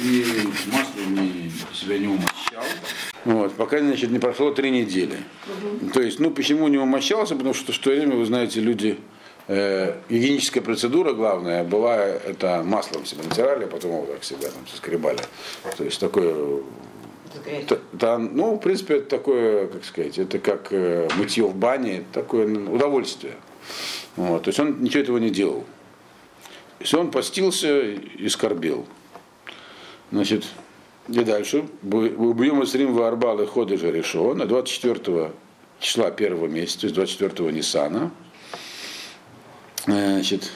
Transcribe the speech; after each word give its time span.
и 0.00 0.24
маслом 0.70 1.14
не, 1.14 1.52
себя 1.72 1.98
не 1.98 2.08
умощал. 2.08 2.64
Вот, 3.24 3.54
пока 3.54 3.78
значит, 3.78 4.10
не 4.10 4.18
прошло 4.18 4.52
три 4.52 4.70
недели. 4.70 5.18
То 5.92 6.00
есть, 6.00 6.20
ну 6.20 6.30
почему 6.30 6.68
не 6.68 6.78
умощался? 6.78 7.34
Потому 7.34 7.54
что 7.54 7.72
в 7.72 7.78
то 7.78 7.90
время, 7.90 8.16
вы 8.16 8.26
знаете, 8.26 8.60
люди 8.60 8.98
э, 9.48 9.96
гигиеническая 10.08 10.62
процедура 10.62 11.12
главная 11.12 11.64
была 11.64 11.96
это 11.96 12.62
маслом 12.64 13.06
себя 13.06 13.22
натирали, 13.24 13.64
а 13.64 13.68
потом 13.68 13.92
его 13.92 14.06
так 14.06 14.24
себя 14.24 14.48
там 14.48 14.66
соскребали. 14.66 15.20
То 15.76 15.84
есть 15.84 16.00
такое 16.00 16.62
да, 17.92 18.18
ну, 18.18 18.54
в 18.54 18.58
принципе, 18.58 18.98
это 18.98 19.08
такое, 19.08 19.66
как 19.66 19.84
сказать, 19.84 20.18
это 20.18 20.38
как 20.38 20.68
э, 20.70 21.08
мытье 21.16 21.44
в 21.46 21.56
бане, 21.56 22.04
такое 22.12 22.46
удовольствие. 22.46 23.34
Вот, 24.16 24.44
то 24.44 24.48
есть 24.48 24.60
он 24.60 24.82
ничего 24.82 25.02
этого 25.02 25.18
не 25.18 25.30
делал. 25.30 25.64
То 26.78 26.80
есть 26.80 26.94
он 26.94 27.10
постился 27.10 27.80
и 27.80 28.28
скорбел. 28.28 28.86
Значит, 30.14 30.44
и 31.08 31.24
дальше. 31.24 31.64
Убьем 31.82 32.62
Исрим 32.62 32.94
Варбал 32.94 33.40
и 33.40 33.46
Ходы 33.46 33.76
же 33.76 33.90
решен. 33.90 34.46
24 34.46 35.32
числа 35.80 36.12
первого 36.12 36.46
месяца, 36.46 36.82
то 36.82 36.86
есть 36.86 36.94
24 36.94 37.50
Ниссана. 37.50 38.12
Значит, 39.86 40.52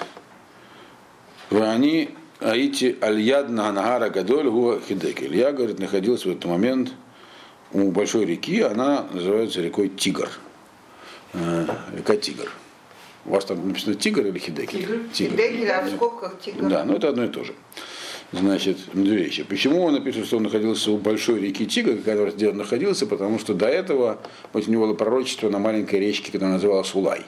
они 1.50 2.10
Аити 2.38 2.98
Альяд 3.00 3.50
Нагара 3.50 4.10
Гадоль 4.10 4.48
Гуа 4.48 4.78
Хидек. 4.78 5.24
Илья, 5.24 5.50
говорит, 5.50 5.80
находился 5.80 6.28
в 6.28 6.30
этот 6.30 6.44
момент 6.44 6.92
у 7.72 7.90
большой 7.90 8.26
реки, 8.26 8.60
она 8.60 9.08
называется 9.12 9.60
рекой 9.60 9.88
Тигр. 9.88 10.30
Э, 11.32 11.66
река 11.96 12.16
Тигр. 12.16 12.52
У 13.24 13.30
вас 13.30 13.44
там 13.44 13.66
написано 13.66 13.96
Тигр 13.96 14.24
или 14.24 14.38
Хидекель? 14.38 14.82
Тигр. 14.82 14.98
Тигр. 15.12 15.32
Хидекель, 15.32 15.70
а 15.72 15.82
в 15.82 15.90
скобках 15.90 16.40
тигр. 16.40 16.68
Да, 16.68 16.84
но 16.84 16.94
это 16.94 17.08
одно 17.08 17.24
и 17.24 17.28
то 17.28 17.42
же. 17.42 17.54
Значит, 18.30 18.76
две 18.92 19.16
вещи. 19.16 19.42
Почему 19.42 19.82
он 19.82 19.94
напишет, 19.94 20.26
что 20.26 20.36
он 20.36 20.42
находился 20.42 20.90
у 20.90 20.98
большой 20.98 21.40
реки 21.40 21.66
Тигр, 21.66 21.96
как 22.02 22.34
где 22.34 22.50
он 22.50 22.58
находился? 22.58 23.06
Потому 23.06 23.38
что 23.38 23.54
до 23.54 23.66
этого 23.66 24.18
у 24.52 24.58
него 24.58 24.86
было 24.86 24.94
пророчество 24.94 25.48
на 25.48 25.58
маленькой 25.58 26.00
речке, 26.00 26.30
которая 26.30 26.56
называлась 26.56 26.94
Улай. 26.94 27.24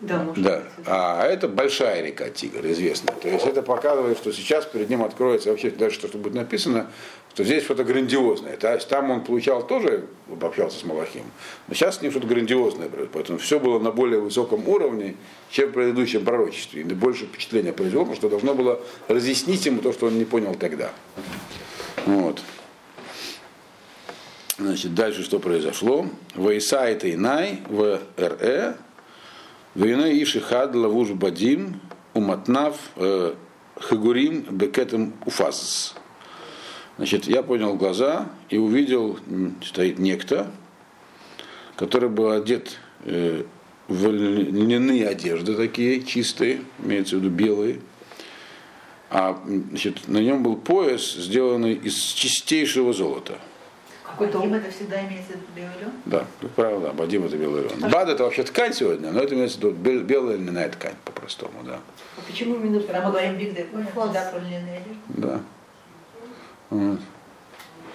Да, 0.00 0.18
может 0.22 0.42
Да. 0.44 0.56
быть. 0.76 0.86
А 0.86 1.26
это 1.26 1.48
большая 1.48 2.02
река 2.02 2.28
Тигр, 2.28 2.66
известная. 2.66 3.14
То 3.14 3.28
есть 3.28 3.46
это 3.46 3.62
показывает, 3.62 4.18
что 4.18 4.32
сейчас 4.32 4.64
перед 4.66 4.90
ним 4.90 5.02
откроется 5.02 5.50
вообще 5.50 5.70
дальше 5.70 6.00
то, 6.00 6.08
что 6.08 6.18
будет 6.18 6.34
написано, 6.34 6.90
что 7.32 7.42
здесь 7.44 7.64
что-то 7.64 7.84
грандиозное. 7.84 8.56
То 8.56 8.72
есть 8.74 8.88
там 8.88 9.10
он 9.10 9.24
получал 9.24 9.66
тоже, 9.66 10.04
общался 10.40 10.78
с 10.78 10.84
Малахим, 10.84 11.24
но 11.68 11.74
сейчас 11.74 11.98
с 11.98 12.02
ним 12.02 12.10
что-то 12.10 12.26
грандиозное 12.26 12.88
происходит. 12.88 13.10
Поэтому 13.12 13.38
все 13.38 13.58
было 13.58 13.78
на 13.78 13.90
более 13.90 14.20
высоком 14.20 14.68
уровне, 14.68 15.16
чем 15.50 15.70
в 15.70 15.72
предыдущем 15.72 16.24
пророчестве. 16.24 16.82
И 16.82 16.84
больше 16.84 17.26
впечатления 17.26 17.72
произвело, 17.72 18.02
потому 18.04 18.16
что 18.16 18.28
должно 18.28 18.54
было 18.54 18.80
разъяснить 19.08 19.64
ему 19.66 19.80
то, 19.80 19.92
что 19.92 20.06
он 20.06 20.18
не 20.18 20.24
понял 20.24 20.54
тогда. 20.54 20.90
Вот. 22.06 22.40
Значит, 24.58 24.94
дальше 24.94 25.24
что 25.24 25.40
произошло? 25.40 26.06
Вайсайт 26.36 27.04
Инай 27.04 27.58
в 27.68 28.00
РЭ, 28.16 28.74
Вейна 29.74 30.04
Иши 30.22 30.40
Хад 30.40 30.74
Лавуш 30.74 31.10
Бадим 31.10 31.80
Уматнав 32.12 32.76
э, 32.94 33.34
Хагурим 33.76 34.42
Бекетем 34.42 35.14
Уфазс. 35.26 35.94
Значит, 36.96 37.26
я 37.26 37.42
поднял 37.42 37.74
глаза 37.74 38.28
и 38.50 38.56
увидел, 38.56 39.18
стоит 39.64 39.98
некто, 39.98 40.48
который 41.74 42.08
был 42.08 42.30
одет 42.30 42.78
э, 43.00 43.42
в 43.88 44.10
льняные 44.12 45.08
одежды 45.08 45.56
такие, 45.56 46.04
чистые, 46.04 46.60
имеется 46.78 47.16
в 47.16 47.18
виду 47.18 47.30
белые. 47.30 47.80
А 49.10 49.42
значит, 49.44 50.06
на 50.06 50.18
нем 50.18 50.44
был 50.44 50.54
пояс, 50.56 51.14
сделанный 51.14 51.74
из 51.74 51.96
чистейшего 51.96 52.92
золота. 52.92 53.38
Какой 54.14 54.28
дом 54.28 54.54
это 54.54 54.70
всегда 54.70 55.04
имеется 55.06 55.32
в 55.32 55.36
виду 55.36 55.46
белый 55.56 55.74
лен? 55.80 55.92
Да, 56.04 56.24
как 56.40 56.50
правило, 56.52 56.80
да, 56.80 56.92
бадим 56.92 57.24
это 57.24 57.36
белый 57.36 57.62
лен. 57.62 57.90
Бад 57.90 58.08
это 58.08 58.22
вообще 58.22 58.44
ткань 58.44 58.72
сегодня, 58.72 59.10
но 59.10 59.20
это 59.20 59.34
имеется 59.34 59.58
в 59.58 59.60
виду 59.60 59.72
бел- 59.72 60.02
белая 60.04 60.36
льняная 60.36 60.68
ткань 60.68 60.94
по-простому, 61.04 61.64
да. 61.64 61.80
А 62.16 62.20
почему 62.24 62.54
именно 62.54 62.80
Когда 62.80 63.02
мы 63.02 63.10
говорим 63.10 63.36
биг 63.36 63.54
всегда 63.54 64.30
про 64.30 64.38
льняные 64.38 64.82
да. 65.08 65.40
Вот. 66.70 67.00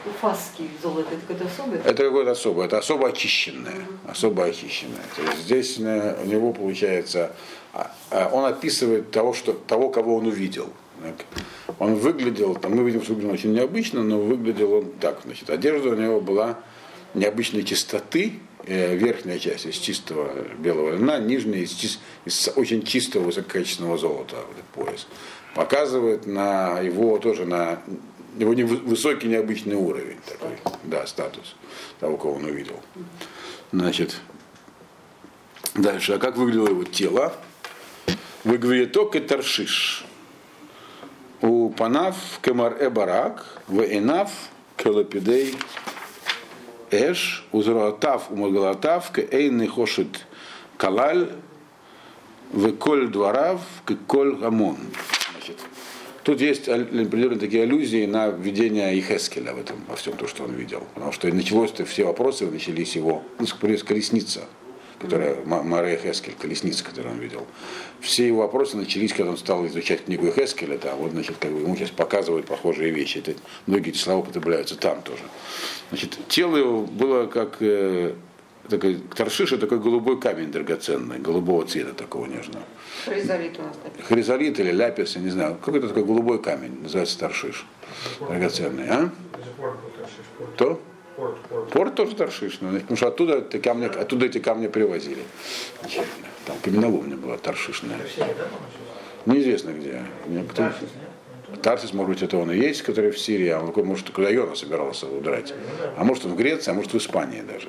Уфасский 0.05 0.69
золото, 0.81 1.07
это 1.11 1.21
какое-то 1.21 1.45
особое? 1.45 1.79
Это 1.79 2.03
какое-то 2.03 2.31
особое, 2.31 2.65
это 2.67 2.77
особо 2.77 3.09
очищенное, 3.09 3.85
особо 4.07 4.45
очищенное. 4.45 5.03
То 5.15 5.21
есть 5.21 5.39
здесь 5.39 5.79
э, 5.79 6.17
у 6.23 6.25
него 6.25 6.53
получается, 6.53 7.31
а, 7.73 7.91
а, 8.09 8.29
он 8.29 8.45
описывает 8.45 9.11
того, 9.11 9.33
что, 9.33 9.53
того, 9.53 9.89
кого 9.89 10.15
он 10.15 10.27
увидел. 10.27 10.71
Так. 11.01 11.25
Он 11.79 11.95
выглядел, 11.95 12.55
там, 12.55 12.75
мы 12.75 12.83
видим, 12.83 13.01
что 13.01 13.13
выглядел 13.13 13.33
очень 13.33 13.53
необычно, 13.53 14.03
но 14.03 14.19
выглядел 14.19 14.73
он 14.73 14.91
так. 14.99 15.21
Значит, 15.23 15.49
одежда 15.49 15.89
у 15.89 15.95
него 15.95 16.19
была 16.21 16.59
необычной 17.13 17.63
чистоты, 17.63 18.33
э, 18.65 18.95
верхняя 18.95 19.39
часть 19.39 19.65
из 19.65 19.75
чистого 19.75 20.31
белого 20.57 20.95
льна, 20.95 21.19
нижняя 21.19 21.61
из, 21.61 21.71
чис- 21.71 21.99
из 22.25 22.49
очень 22.55 22.83
чистого 22.83 23.23
высококачественного 23.23 23.97
золота, 23.97 24.35
вот 24.35 24.57
этот 24.57 24.65
пояс. 24.85 25.07
Показывает 25.55 26.27
на 26.27 26.79
его 26.79 27.17
тоже 27.17 27.45
на 27.45 27.81
его 28.37 28.53
не- 28.53 28.63
высокий 28.63 29.27
необычный 29.27 29.75
уровень 29.75 30.17
такой, 30.27 30.57
да, 30.83 31.07
статус 31.07 31.55
того, 31.99 32.17
кого 32.17 32.35
он 32.35 32.45
увидел. 32.45 32.79
Значит, 33.71 34.19
дальше, 35.75 36.13
а 36.13 36.17
как 36.19 36.37
выглядело 36.37 36.69
его 36.69 36.83
тело? 36.83 37.33
Выгвиеток 38.43 39.15
и 39.15 39.19
таршиш. 39.19 40.05
У 41.41 41.69
панав 41.69 42.15
кемар 42.41 42.75
э 42.79 42.89
барак, 42.89 43.45
в 43.67 43.81
энав 43.81 44.31
келапидей 44.75 45.55
эш, 46.91 47.45
узроатав 47.51 48.29
умагалатав, 48.29 49.11
к 49.11 49.19
эйны 49.19 49.67
хошит 49.67 50.25
калаль, 50.77 51.29
в 52.51 52.71
коль 52.73 53.07
дворав, 53.07 53.61
к 53.85 53.95
коль 54.07 54.35
гамон. 54.35 54.77
Тут 56.23 56.41
есть 56.41 56.67
определенные 56.67 57.39
такие 57.39 57.63
аллюзии 57.63 58.05
на 58.05 58.27
введение 58.27 58.99
Ихескеля 58.99 59.53
в 59.53 59.59
этом, 59.59 59.77
во 59.87 59.95
всем 59.95 60.17
то, 60.17 60.27
что 60.27 60.43
он 60.43 60.53
видел. 60.53 60.83
Потому 60.93 61.11
что 61.11 61.27
началось-то 61.33 61.85
все 61.85 62.05
вопросы 62.05 62.45
начались 62.45 62.95
его, 62.95 63.23
ну, 63.39 63.45
колесница, 63.59 64.41
которая, 64.99 65.37
Ма- 65.45 65.63
Маре 65.63 65.97
Хескель, 66.01 66.35
колесница, 66.39 66.83
которую 66.83 67.13
он 67.15 67.19
видел. 67.19 67.47
Все 68.01 68.27
его 68.27 68.39
вопросы 68.39 68.77
начались, 68.77 69.13
когда 69.13 69.31
он 69.31 69.37
стал 69.37 69.65
изучать 69.67 70.05
книгу 70.05 70.31
Хескеля, 70.31 70.77
да, 70.77 70.95
вот, 70.95 71.11
значит, 71.11 71.37
как 71.39 71.51
бы 71.51 71.59
ему 71.61 71.75
сейчас 71.75 71.89
показывают 71.89 72.45
похожие 72.45 72.91
вещи. 72.91 73.19
Это, 73.19 73.33
многие 73.65 73.89
эти 73.89 73.97
слова 73.97 74.19
употребляются 74.19 74.75
там 74.77 75.01
тоже. 75.01 75.23
Значит, 75.89 76.17
тело 76.27 76.57
его 76.57 76.81
было 76.81 77.25
как 77.27 77.57
э, 77.61 78.13
такой, 78.69 78.95
Таршиша 79.15 79.57
такой 79.57 79.79
голубой 79.79 80.19
камень 80.19 80.51
драгоценный, 80.51 81.19
голубого 81.19 81.65
цвета 81.65 81.93
такого 81.93 82.25
нежного. 82.25 82.65
Хризолит 83.05 83.57
у 83.59 83.63
нас 83.63 83.75
написано. 83.83 84.05
Хризолит 84.07 84.59
или 84.59 84.71
ляпис, 84.71 85.15
я 85.15 85.21
не 85.21 85.29
знаю, 85.29 85.55
какой-то 85.63 85.87
такой 85.87 86.03
голубой 86.03 86.41
камень, 86.41 86.81
называется 86.81 87.17
Таршиш, 87.19 87.65
драгоценный, 88.19 88.87
а? 88.89 89.09
Торшиш. 89.57 90.57
То? 90.57 90.79
Порт, 91.19 91.37
порт. 91.49 91.69
Порт 91.71 91.95
тоже 91.95 92.15
Таршиш, 92.15 92.59
ну, 92.61 92.79
потому 92.79 92.95
что 92.95 93.07
оттуда 93.07 93.39
эти 93.39 93.57
камни, 93.57 93.85
оттуда 93.87 94.27
эти 94.27 94.39
камни 94.39 94.67
привозили. 94.67 95.23
Там 96.45 96.55
каменоломня 96.63 97.17
была 97.17 97.37
Таршишная. 97.37 97.97
Неизвестно 99.25 99.71
где. 99.71 100.01
Никто- 100.27 100.71
Тарсис, 101.61 101.93
может 101.93 102.13
быть, 102.13 102.23
это 102.23 102.37
он 102.37 102.51
и 102.51 102.57
есть, 102.57 102.83
который 102.83 103.11
в 103.11 103.19
Сирии, 103.19 103.49
а 103.49 103.59
он 103.59 103.85
может, 103.85 104.11
куда 104.11 104.29
Йона 104.29 104.55
собирался 104.55 105.07
удрать. 105.07 105.53
А 105.97 106.05
может, 106.05 106.25
он 106.25 106.33
в 106.33 106.37
Греции, 106.37 106.71
а 106.71 106.73
может, 106.73 106.93
в 106.93 106.97
Испании 106.97 107.41
даже. 107.41 107.67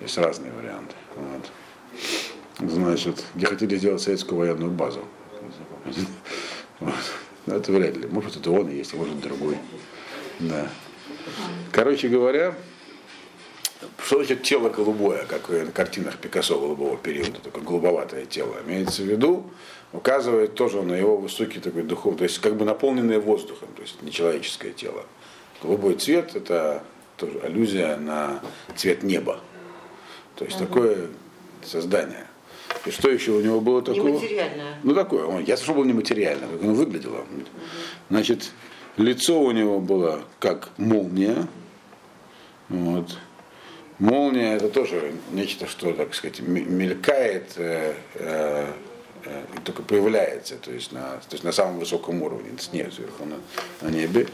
Есть 0.00 0.16
разные 0.16 0.52
варианты. 0.52 0.94
Вот. 1.16 2.70
Значит, 2.70 3.22
где 3.34 3.46
хотели 3.46 3.76
сделать 3.76 4.00
советскую 4.00 4.38
военную 4.38 4.70
базу. 4.70 5.04
Вот. 6.80 6.94
Но 7.44 7.56
это 7.56 7.70
вряд 7.72 7.96
ли. 7.96 8.06
Может, 8.06 8.36
это 8.36 8.50
он 8.50 8.68
и 8.68 8.76
есть, 8.76 8.94
а 8.94 8.96
может, 8.96 9.20
другой. 9.20 9.58
Да. 10.38 10.68
Короче 11.70 12.08
говоря, 12.08 12.54
что 13.98 14.16
значит 14.16 14.42
тело 14.42 14.68
голубое, 14.68 15.24
как 15.24 15.48
на 15.48 15.72
картинах 15.72 16.18
Пикассо 16.18 16.58
голубого 16.58 16.96
периода, 16.96 17.40
такое 17.42 17.62
голубоватое 17.62 18.26
тело? 18.26 18.56
Имеется 18.66 19.02
в 19.02 19.06
виду, 19.06 19.50
указывает 19.92 20.54
тоже 20.54 20.82
на 20.82 20.94
его 20.94 21.16
высокий 21.16 21.60
такой 21.60 21.82
духовный, 21.82 22.18
то 22.18 22.24
есть 22.24 22.38
как 22.38 22.56
бы 22.56 22.64
наполненное 22.64 23.20
воздухом, 23.20 23.68
то 23.74 23.82
есть 23.82 24.02
нечеловеческое 24.02 24.72
тело. 24.72 25.04
Голубой 25.62 25.94
цвет– 25.94 26.32
это 26.34 26.82
тоже 27.16 27.40
аллюзия 27.40 27.96
на 27.96 28.40
цвет 28.76 29.02
неба. 29.02 29.40
То 30.34 30.44
есть 30.44 30.58
такое 30.58 31.08
создание. 31.64 32.26
И 32.84 32.90
что 32.90 33.10
еще 33.10 33.32
у 33.32 33.40
него 33.40 33.60
было 33.60 33.80
такого? 33.82 34.08
Нематериальное. 34.08 34.78
Ну 34.82 34.94
такое, 34.94 35.24
он, 35.24 35.44
я 35.44 35.56
слышал, 35.56 35.74
был 35.74 35.84
нематериально, 35.84 36.48
как 36.48 36.62
оно 36.62 36.74
выглядело. 36.74 37.24
Значит, 38.10 38.50
лицо 38.96 39.40
у 39.40 39.50
него 39.50 39.80
было 39.80 40.24
как 40.38 40.70
молния. 40.78 41.46
Вот. 42.68 43.18
Молния 43.98 44.54
это 44.56 44.68
тоже 44.68 45.12
нечто, 45.30 45.66
что, 45.68 45.92
так 45.92 46.14
сказать, 46.14 46.40
мелькает, 46.40 47.52
э, 47.56 47.94
э, 48.14 48.66
э, 49.24 49.42
только 49.64 49.82
появляется, 49.82 50.56
то 50.56 50.72
есть, 50.72 50.90
на, 50.90 51.18
то 51.18 51.32
есть 51.32 51.44
на 51.44 51.52
самом 51.52 51.78
высоком 51.78 52.22
уровне, 52.22 52.50
снег 52.58 52.92
сверху 52.92 53.24
на, 53.24 53.36
на 53.80 53.92
небе. 53.92 54.26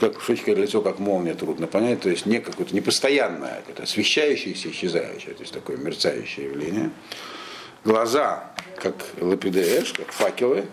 Как 0.00 0.20
шучка 0.20 0.52
лицо, 0.52 0.82
как 0.82 0.98
молния, 0.98 1.34
трудно 1.34 1.68
понять, 1.68 2.00
то 2.00 2.10
есть 2.10 2.26
не 2.26 2.40
какое-то 2.40 2.74
непостоянное, 2.74 3.58
какое-то 3.60 3.84
освещающееся, 3.84 4.70
исчезающее, 4.70 5.34
то 5.34 5.42
есть 5.42 5.52
такое 5.52 5.76
мерцающее 5.76 6.46
явление. 6.46 6.90
Глаза, 7.84 8.52
как 8.76 8.96
лапидеэш, 9.20 9.92
как 9.92 10.10
факелы, 10.10 10.64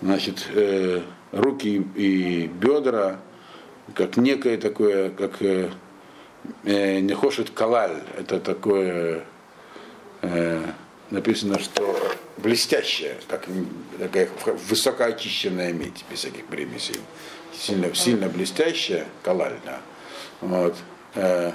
значит, 0.00 0.46
э, 0.54 1.02
руки 1.32 1.84
и 1.94 2.46
бедра, 2.46 3.18
как 3.94 4.16
некое 4.16 4.56
такое, 4.56 5.10
как 5.10 5.40
э, 5.42 5.70
э, 6.64 7.00
не 7.00 7.14
хошет 7.14 7.50
калаль, 7.50 8.02
это 8.18 8.40
такое, 8.40 9.24
э, 10.22 10.62
написано, 11.10 11.58
что 11.58 11.96
блестящее, 12.36 13.16
как 13.28 13.46
такая 13.98 14.28
высокоочищенная 14.68 15.72
медь, 15.72 16.04
без 16.10 16.20
всяких 16.20 16.46
примесей, 16.46 17.00
сильно, 17.52 17.94
сильно 17.94 18.28
блестящая, 18.28 19.06
да. 19.64 19.80
Вот. 20.40 20.76
Э, 21.14 21.52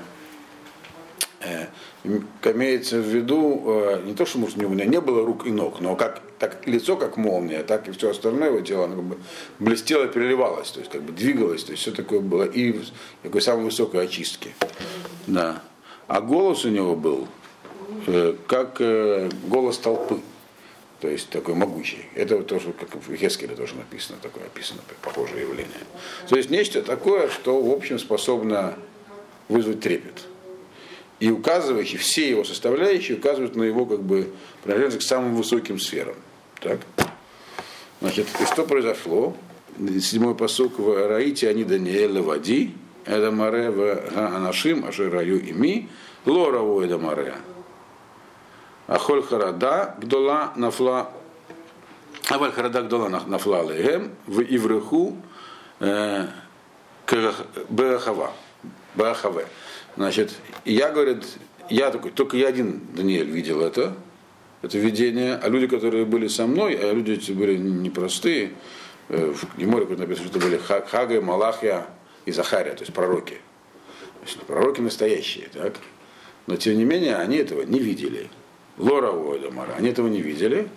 имеется 2.44 2.98
в 2.98 3.06
виду 3.06 3.63
э, 3.66 4.01
не 4.06 4.13
то, 4.13 4.25
что 4.25 4.40
может, 4.40 4.57
у 4.57 4.69
меня 4.69 4.86
не 4.86 5.00
было 5.00 5.25
рук 5.25 5.45
и 5.45 5.51
ног, 5.51 5.80
но 5.80 5.95
как 5.95 6.22
так 6.40 6.68
лицо 6.68 6.98
как 6.98 7.18
молния, 7.18 7.63
так 7.63 7.88
и 7.88 7.92
все 7.92 8.10
остальное 8.10 8.50
его 8.50 8.62
тело, 8.62 8.86
оно 8.86 8.95
как 8.95 9.06
бы 9.06 9.18
блестело, 9.60 10.07
переливалось, 10.07 10.72
то 10.72 10.80
есть 10.80 10.92
как 10.92 11.04
бы 11.04 11.13
двигалось, 11.13 11.63
то 11.63 11.72
есть 11.72 11.81
все 11.81 11.92
такое 11.92 12.19
было 12.19 12.44
и 12.44 12.81
такой 13.22 13.42
самой 13.42 13.66
высокой 13.66 14.04
очистки. 14.04 14.54
Да. 15.28 15.62
А 16.07 16.22
голос 16.22 16.66
у 16.66 16.69
него 16.69 16.95
был 16.95 17.28
э, 18.07 18.36
как 18.48 18.78
э, 18.80 19.30
голос 19.48 19.78
толпы, 19.78 20.19
то 21.00 21.07
есть 21.07 21.30
такой 21.30 21.56
могучий. 21.56 22.06
Это 22.16 22.42
тоже, 22.44 22.74
как 22.74 22.96
в 22.96 23.16
Хескеле 23.16 23.56
тоже 23.56 23.75
написано, 23.75 24.18
такое 24.22 24.46
описано, 24.46 24.81
похожее 25.01 25.42
явление. 25.42 25.72
То 26.28 26.36
есть 26.36 26.50
нечто 26.50 26.81
такое, 26.81 27.30
что, 27.30 27.62
в 27.62 27.72
общем, 27.72 28.00
способно 28.00 28.75
вызвать 29.48 29.80
трепет 29.80 30.24
и 31.24 31.31
указывающие, 31.31 31.98
все 32.00 32.30
его 32.30 32.44
составляющие 32.44 33.18
указывают 33.18 33.56
на 33.56 33.64
его 33.64 33.86
как 33.86 34.04
бы 34.04 34.34
принадлежность 34.62 35.06
к 35.06 35.08
самым 35.08 35.36
высоким 35.36 35.80
сферам. 35.80 36.16
Так? 36.60 36.81
Значит, 38.02 38.28
и 38.42 38.46
что 38.46 38.66
произошло? 38.66 39.34
Седьмой 40.02 40.36
посук 40.36 40.80
в 40.80 41.08
Раите 41.08 41.48
они 41.48 41.64
Даниэля 41.64 42.22
Вади, 42.22 42.75
это 43.06 43.31
море 43.31 43.70
в 43.70 44.18
Анашим, 44.18 44.84
Ашираю 44.84 45.42
и 45.42 45.54
Ми, 45.54 45.88
Лораву 46.25 46.81
это 46.81 46.98
море. 46.98 47.36
Ахоль 48.88 49.24
Харада, 49.24 49.96
Гдола 50.02 50.52
нафла, 50.58 51.10
Аваль 52.28 52.52
Харада 52.52 52.81
Гдола 52.81 53.08
нафла 53.08 53.64
легем, 53.72 54.12
в 54.28 54.42
Ивреху, 54.42 55.16
Бехава. 57.70 58.34
Бехаве. 58.95 59.45
Значит, 59.95 60.34
я, 60.66 60.92
говорит, 60.92 61.24
я 61.69 61.92
такой, 61.92 62.12
только 62.12 62.38
я 62.38 62.48
один, 62.48 62.81
Даниэль, 62.95 63.30
видел 63.30 63.62
это, 63.62 63.94
это 64.62 64.78
видение, 64.78 65.36
а 65.36 65.50
люди, 65.50 65.68
которые 65.68 66.06
были 66.06 66.28
со 66.28 66.48
мной, 66.48 66.75
а 66.75 66.94
люди 66.94 67.12
эти 67.12 67.31
были 67.31 67.57
непростые, 67.57 68.54
э, 69.10 69.34
в 69.34 69.57
Геморе 69.57 69.86
написано, 69.86 70.28
что 70.28 70.38
это 70.38 70.48
были 70.48 70.57
Хага, 70.57 71.22
Малахия 71.22 71.86
и 72.25 72.31
Захария, 72.31 72.74
то 72.74 72.81
есть 72.81 72.94
пророки. 72.94 73.36
То 74.22 74.25
есть 74.25 74.40
пророки 74.42 74.81
настоящие, 74.81 75.50
так? 75.54 75.75
Но 76.48 76.56
тем 76.56 76.78
не 76.78 76.86
менее, 76.86 77.18
они 77.18 77.38
этого 77.38 77.63
не 77.63 77.80
видели. 77.80 78.30
Лора 78.78 79.12
Уэдамара, 79.12 79.74
они 79.78 79.89
этого 79.89 80.07
не 80.07 80.22
видели. 80.22 80.68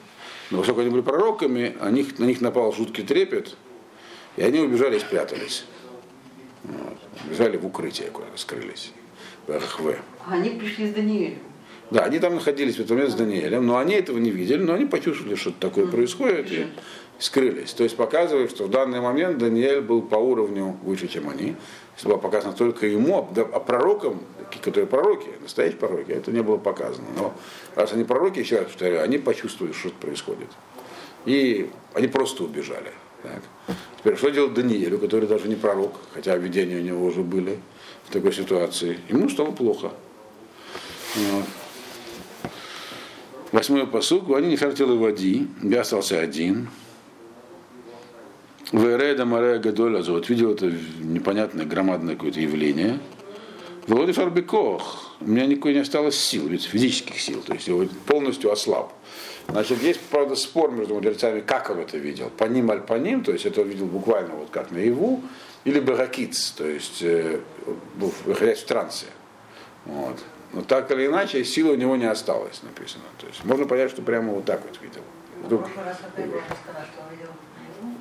Но 0.51 0.59
поскольку 0.59 0.83
они 0.83 0.91
были 0.91 1.03
пророками, 1.03 1.77
на 1.81 1.91
них, 1.91 2.19
на 2.19 2.25
них 2.25 2.41
напал 2.41 2.73
жуткий 2.73 3.05
трепет, 3.05 3.57
и 4.37 4.43
они 4.43 4.61
убежали 4.61 4.97
и 4.97 5.01
спрятались. 5.01 5.65
Вот. 6.69 6.99
Убежали 7.27 7.57
в 7.57 7.67
укрытие, 7.67 8.11
куда 8.11 8.27
скрылись. 8.37 8.93
РХВ. 9.49 9.99
А 10.27 10.35
они 10.35 10.51
пришли 10.51 10.89
с 10.89 10.95
Даниэлем. 10.95 11.39
Да, 11.91 12.03
они 12.05 12.19
там 12.19 12.35
находились 12.35 12.77
в 12.77 12.81
этом 12.81 12.97
месте 12.97 13.13
с 13.13 13.15
Даниэлем, 13.15 13.65
но 13.65 13.79
они 13.79 13.95
этого 13.95 14.19
не 14.19 14.31
видели, 14.31 14.63
но 14.63 14.75
они 14.75 14.87
почувствовали, 14.87 15.37
что 15.37 15.53
такое 15.53 15.87
происходит, 15.87 16.51
и 16.51 16.67
скрылись. 17.21 17.73
То 17.73 17.85
есть 17.85 17.97
показывает, 17.97 18.51
что 18.51 18.65
в 18.65 18.71
данный 18.71 19.01
момент 19.01 19.39
Даниэль 19.39 19.81
был 19.81 20.03
по 20.03 20.17
уровню 20.17 20.77
выше, 20.83 21.07
чем 21.07 21.29
они. 21.29 21.55
Это 21.97 22.09
было 22.09 22.17
показано 22.17 22.55
только 22.55 22.87
ему, 22.87 23.17
а 23.19 23.61
пророкам, 23.61 24.21
которые 24.63 24.87
пророки, 24.87 25.29
настоящие 25.41 25.79
пророки, 25.79 26.11
это 26.11 26.33
не 26.33 26.43
было 26.43 26.57
показано. 26.57 27.07
Но 27.17 27.35
раз 27.77 27.93
они 27.93 28.03
пророки, 28.03 28.41
еще 28.41 28.59
раз 28.59 28.67
повторяю, 28.67 29.05
они 29.05 29.19
почувствовали, 29.19 29.73
что 29.73 29.91
происходит. 29.91 30.49
И 31.25 31.71
они 31.95 32.09
просто 32.09 32.45
убежали. 32.45 32.93
Так. 33.23 33.43
Теперь, 34.07 34.19
что 34.19 34.31
делать 34.31 34.55
Даниэлю, 34.55 35.01
который 35.01 35.29
даже 35.29 35.49
не 35.49 35.57
пророк, 35.57 35.95
хотя 36.15 36.37
видения 36.37 36.77
у 36.77 36.81
него 36.81 37.07
уже 37.07 37.23
были 37.23 37.59
в 38.05 38.13
такой 38.13 38.33
ситуации? 38.33 39.01
Ему 39.09 39.29
стало 39.29 39.51
плохо. 39.51 39.91
Восьмой 43.51 43.85
посуг, 43.89 44.31
они 44.37 44.47
не 44.47 44.57
хотели 44.57 44.93
води, 44.93 45.49
я 45.61 45.81
остался 45.81 46.21
один. 46.21 46.69
Вереда 48.71 49.25
Марея 49.25 49.59
Гадоля 49.59 50.01
вот 50.03 50.29
видел 50.29 50.53
это 50.53 50.73
непонятное 51.01 51.67
громадное 51.67 52.15
какое-то 52.15 52.39
явление. 52.39 53.01
Володи 53.87 54.13
Фарбикох, 54.13 55.15
у 55.21 55.27
меня 55.27 55.47
никакой 55.47 55.73
не 55.73 55.79
осталось 55.79 56.19
сил, 56.19 56.49
физических 56.49 57.21
сил, 57.21 57.41
то 57.41 57.55
есть 57.55 57.69
его 57.69 57.87
полностью 58.07 58.51
ослаб. 58.51 58.93
Значит, 59.49 59.81
есть, 59.81 60.01
правда, 60.11 60.35
спор 60.35 60.73
между 60.73 60.95
мудрецами, 60.95 61.41
как 61.41 61.71
он 61.71 61.79
это 61.79 61.97
видел. 61.97 62.31
По 62.31 62.45
ним 62.45 62.69
аль 62.73 62.81
по 62.81 62.95
ним, 62.95 63.23
то 63.23 63.33
есть 63.33 63.47
это 63.47 63.63
видел 63.63 63.87
буквально 63.87 64.35
вот 64.35 64.51
как 64.51 64.73
наяву, 64.73 65.23
или 65.65 65.79
баракиц, 65.79 66.51
то 66.53 66.67
есть 66.67 67.01
э, 67.03 67.41
выходясь 68.25 68.59
в 68.59 68.67
трансе. 68.67 69.07
Вот. 69.85 70.19
Но 70.53 70.63
так 70.63 70.91
или 70.91 71.07
иначе, 71.07 71.45
силы 71.45 71.73
у 71.73 71.77
него 71.77 71.97
не 71.97 72.07
осталось, 72.07 72.63
написано. 72.65 73.05
То 73.19 73.29
есть 73.29 73.45
можно 73.45 73.67
понять, 73.67 73.91
что 73.93 74.03
прямо 74.03 74.33
вот 74.33 74.45
так 74.47 74.63
вот 74.65 74.81
видел. 74.83 75.03
Вдруг... 75.45 75.69
В 75.69 75.73
прошлый 75.73 75.85
раз 75.85 75.99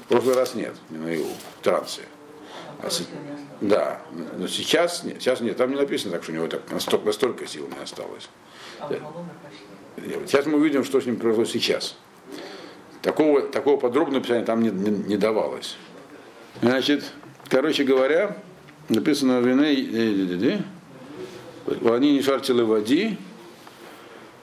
В 0.03 0.07
прошлый 0.07 0.35
раз 0.35 0.55
нет, 0.55 0.73
не 0.89 0.97
наяву, 0.97 1.29
в 1.59 1.63
трансе. 1.63 2.01
А 2.81 2.89
с- 2.89 3.07
Да, 3.61 4.01
но 4.37 4.47
сейчас 4.47 5.03
нет, 5.03 5.21
сейчас 5.21 5.41
нет, 5.41 5.57
там 5.57 5.69
не 5.69 5.75
написано 5.75 6.11
так, 6.13 6.23
что 6.23 6.31
у 6.31 6.35
него 6.35 6.47
так 6.47 6.69
настолько, 6.71 7.05
настолько 7.05 7.47
сил 7.47 7.67
не 7.67 7.83
осталось. 7.83 8.29
Почти. 8.79 10.19
Сейчас 10.27 10.45
мы 10.45 10.57
увидим, 10.57 10.83
что 10.83 10.99
с 10.99 11.05
ним 11.05 11.15
произошло 11.17 11.45
сейчас. 11.45 11.95
Такого, 13.01 13.41
такого 13.41 13.77
подробного 13.77 14.19
описания 14.19 14.43
там 14.43 14.61
не, 14.61 14.69
не, 14.69 14.89
не 14.89 15.17
давалось. 15.17 15.77
Значит, 16.61 17.03
короче 17.49 17.83
говоря, 17.83 18.37
написано 18.89 19.41
в 19.41 19.45
они 21.93 22.13
не 22.13 22.21
шартили 22.21 22.61
води, 22.61 23.17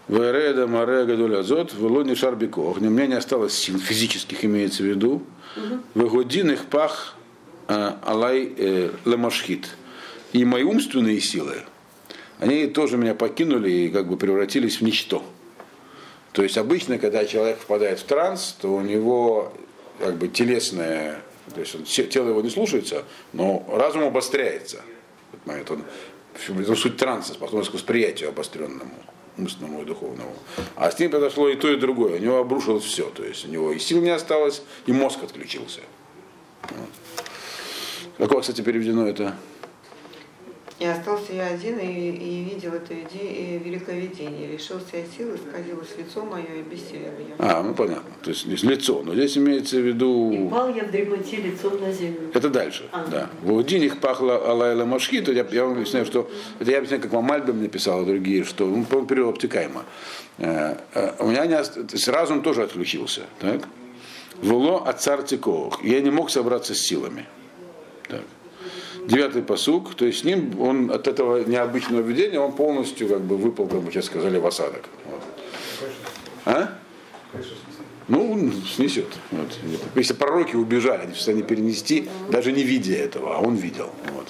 Вереда 0.09 0.67
Маре 0.67 1.05
Гадоль 1.05 1.37
Азот, 1.37 1.73
Велони 1.75 2.15
Шарбиков. 2.15 2.79
У 2.79 2.81
меня 2.81 3.07
не 3.07 3.15
осталось 3.15 3.55
сил 3.55 3.79
физических, 3.79 4.45
имеется 4.45 4.83
в 4.83 4.87
виду. 4.87 5.23
Выгодин 5.95 6.51
их 6.51 6.65
пах 6.67 7.15
Алай 7.67 8.53
э, 8.57 8.91
Ламашхит. 9.05 9.69
И 10.33 10.45
мои 10.45 10.63
умственные 10.63 11.21
силы, 11.21 11.63
они 12.39 12.67
тоже 12.67 12.97
меня 12.97 13.15
покинули 13.15 13.71
и 13.71 13.89
как 13.91 14.09
бы 14.09 14.17
превратились 14.17 14.79
в 14.79 14.83
ничто. 14.83 15.23
То 16.33 16.43
есть 16.43 16.57
обычно, 16.57 16.99
когда 16.99 17.27
человек 17.27 17.59
впадает 17.59 18.01
в 18.01 18.05
транс, 18.05 18.57
то 18.61 18.75
у 18.75 18.81
него 18.81 19.53
как 19.99 20.17
бы 20.17 20.29
телесное, 20.29 21.21
то 21.55 21.61
есть 21.61 21.75
он, 21.75 21.85
те- 21.85 22.07
тело 22.07 22.31
его 22.31 22.41
не 22.41 22.49
слушается, 22.49 23.05
но 23.35 23.65
разум 23.69 24.05
обостряется. 24.05 24.81
В 25.31 25.35
этот 25.35 25.47
момент 25.47 25.71
он, 25.71 25.85
в 26.35 26.61
этом 26.61 26.77
суть 26.77 26.97
транса, 26.97 27.35
способность 27.35 27.71
к 27.71 27.75
восприятию 27.75 28.31
обостренному, 28.31 28.95
умственному 29.37 29.83
и 29.83 29.85
духовному. 29.85 30.35
А 30.75 30.91
с 30.91 30.99
ним 30.99 31.11
произошло 31.11 31.49
и 31.51 31.57
то, 31.57 31.71
и 31.71 31.77
другое. 31.77 32.17
У 32.17 32.23
него 32.23 32.39
обрушилось 32.39 32.85
все. 32.85 33.11
То 33.11 33.23
есть 33.25 33.45
у 33.45 33.49
него 33.49 33.71
и 33.71 33.79
сил 33.79 34.01
не 34.01 34.11
осталось, 34.11 34.63
и 34.87 34.93
мозг 34.93 35.23
отключился. 35.23 35.81
Вот. 36.63 36.89
Как 38.23 38.31
у 38.31 38.35
вас, 38.37 38.43
кстати, 38.47 38.61
переведено 38.61 39.05
это? 39.09 39.35
И 40.79 40.85
остался 40.85 41.33
я 41.33 41.47
один, 41.49 41.77
и, 41.81 42.11
и 42.11 42.45
видел 42.45 42.73
это 42.73 42.95
виде- 42.95 43.19
и 43.21 43.59
великое 43.59 43.99
видение. 43.99 44.47
Лишился 44.53 44.97
я 44.99 45.03
силы, 45.17 45.35
исказилось 45.35 45.89
лицо 45.99 46.25
мое, 46.25 46.45
и 46.45 46.63
бессилен 46.63 47.15
я. 47.31 47.35
А, 47.41 47.65
ну 47.65 47.75
понятно. 47.75 48.09
То 48.23 48.31
есть 48.31 48.45
здесь 48.47 48.63
лицо. 48.63 49.03
Но 49.05 49.13
здесь 49.15 49.37
имеется 49.37 49.75
в 49.79 49.81
И 49.81 49.83
виду... 49.89 50.49
пал 50.53 50.73
я 50.73 50.85
в 50.85 50.93
дремоте 50.93 51.39
лицом 51.39 51.81
на 51.81 51.91
землю. 51.91 52.31
Это 52.33 52.49
дальше, 52.49 52.89
А. 52.93 53.05
да. 53.11 53.29
В 53.43 53.51
Аудине 53.51 53.87
их 53.87 53.99
пахло 53.99 54.37
Алайла 54.37 54.85
Машхи, 54.85 55.21
то 55.21 55.33
я, 55.33 55.45
я 55.51 55.65
вам 55.65 55.73
объясняю, 55.73 56.07
что 56.07 56.31
это 56.61 56.71
я 56.71 56.79
объясняю, 56.79 57.03
как 57.03 57.13
вам 57.13 57.25
Мальбем 57.25 57.61
написал, 57.61 58.03
и 58.03 58.07
другие, 58.07 58.45
что 58.45 58.67
ну, 58.67 58.85
по 58.85 59.03
перевод 59.05 59.35
обтекаемо. 59.35 59.85
Э, 60.39 60.77
э, 60.95 61.13
У 61.19 61.27
меня 61.27 61.45
не 61.47 61.55
ост- 61.55 61.75
то 61.75 61.95
есть 61.97 62.07
разум 62.07 62.41
тоже 62.43 62.63
отключился. 62.63 63.23
Так? 63.41 63.63
Вло 64.41 64.77
от 64.87 65.01
цар 65.03 65.25
Тикох. 65.25 65.83
Я 65.85 66.01
не 66.01 66.11
мог 66.13 66.31
собраться 66.31 66.73
с 66.77 66.79
силами. 66.79 67.27
Так. 68.09 68.23
Девятый 69.07 69.43
посук, 69.43 69.95
то 69.95 70.05
есть 70.05 70.21
с 70.21 70.25
ним 70.25 70.61
он 70.61 70.91
от 70.91 71.09
этого 71.09 71.45
необычного 71.45 72.01
видения 72.01 72.39
он 72.39 72.53
полностью 72.53 73.09
как 73.09 73.21
бы 73.23 73.37
выпал, 73.37 73.67
как 73.67 73.81
бы 73.81 73.91
сейчас 73.91 74.05
сказали, 74.07 74.39
в 74.39 74.47
осадок. 74.47 74.85
Вот. 75.07 75.23
А? 76.45 76.79
Ну, 78.09 78.53
снесет. 78.75 79.07
Вот. 79.31 79.49
Если 79.95 80.13
пророки 80.13 80.55
убежали, 80.55 81.03
они 81.03 81.13
в 81.13 81.17
состоянии 81.17 81.43
перенести, 81.43 82.09
даже 82.31 82.53
не 82.53 82.63
видя 82.63 82.95
этого, 82.95 83.37
а 83.37 83.41
он 83.41 83.55
видел. 83.57 83.91
Вот. 84.15 84.29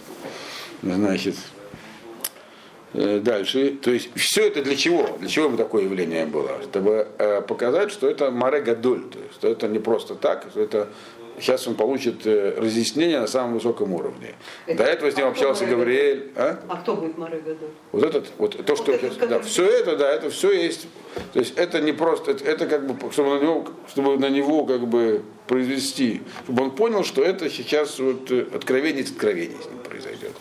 Значит, 0.83 1.37
э, 2.93 3.21
дальше. 3.21 3.77
То 3.83 3.91
есть 3.91 4.11
все 4.15 4.47
это 4.47 4.63
для 4.63 4.77
чего? 4.77 5.17
Для 5.19 5.29
чего 5.29 5.47
ему 5.47 5.57
такое 5.57 5.85
явление 5.85 6.27
было? 6.27 6.61
Чтобы 6.63 7.09
э, 7.19 7.41
показать, 7.43 7.91
что 7.91 8.09
это 8.09 8.31
Маре 8.31 8.61
Гадоль, 8.61 9.05
то 9.11 9.19
есть, 9.19 9.35
что 9.35 9.49
это 9.49 9.69
не 9.69 9.79
просто 9.79 10.15
так, 10.15 10.47
что 10.51 10.61
это 10.61 10.89
сейчас 11.39 11.67
он 11.67 11.75
получит 11.75 12.27
э, 12.27 12.55
разъяснение 12.59 13.21
на 13.21 13.27
самом 13.27 13.55
высоком 13.55 13.93
уровне. 13.93 14.35
До 14.67 14.85
этого 14.85 15.11
с 15.11 15.17
ним 15.17 15.27
А 15.27 15.29
общался 15.31 15.67
Гавриэль. 15.67 16.33
А? 16.37 16.59
А 16.69 16.77
кто 16.77 16.95
будет 16.95 17.19
Мары 17.19 17.41
Гадоль? 17.41 17.69
Вот 17.93 18.03
этот, 18.03 18.33
вот 18.39 18.65
то, 18.65 18.77
что 18.77 18.93
Вот 18.93 19.03
этот, 19.03 19.19
да, 19.19 19.27
который- 19.27 19.43
все 19.45 19.65
это, 19.67 19.97
да, 19.97 20.11
это 20.13 20.31
все 20.31 20.53
есть. 20.53 20.87
То 21.33 21.39
есть 21.41 21.55
это 21.57 21.81
не 21.81 21.93
просто, 21.93 22.31
это, 22.33 22.45
это 22.45 22.67
как 22.67 22.87
бы, 22.87 23.13
чтобы 23.13 23.39
на 23.39 23.43
него, 23.43 23.67
чтобы 23.89 24.19
на 24.19 24.31
него 24.31 24.65
как 24.65 24.87
бы 24.87 25.23
произвести, 25.47 26.23
чтобы 26.45 26.65
он 26.65 26.71
понял, 26.71 27.05
что 27.05 27.23
это 27.23 27.51
сейчас 27.51 27.99
вот 27.99 28.31
э, 28.31 28.47
откровение 28.55 29.03
из 29.03 29.11
откровений 29.11 29.57
с 29.63 29.67
ним 29.67 29.79
произойдет. 29.79 30.33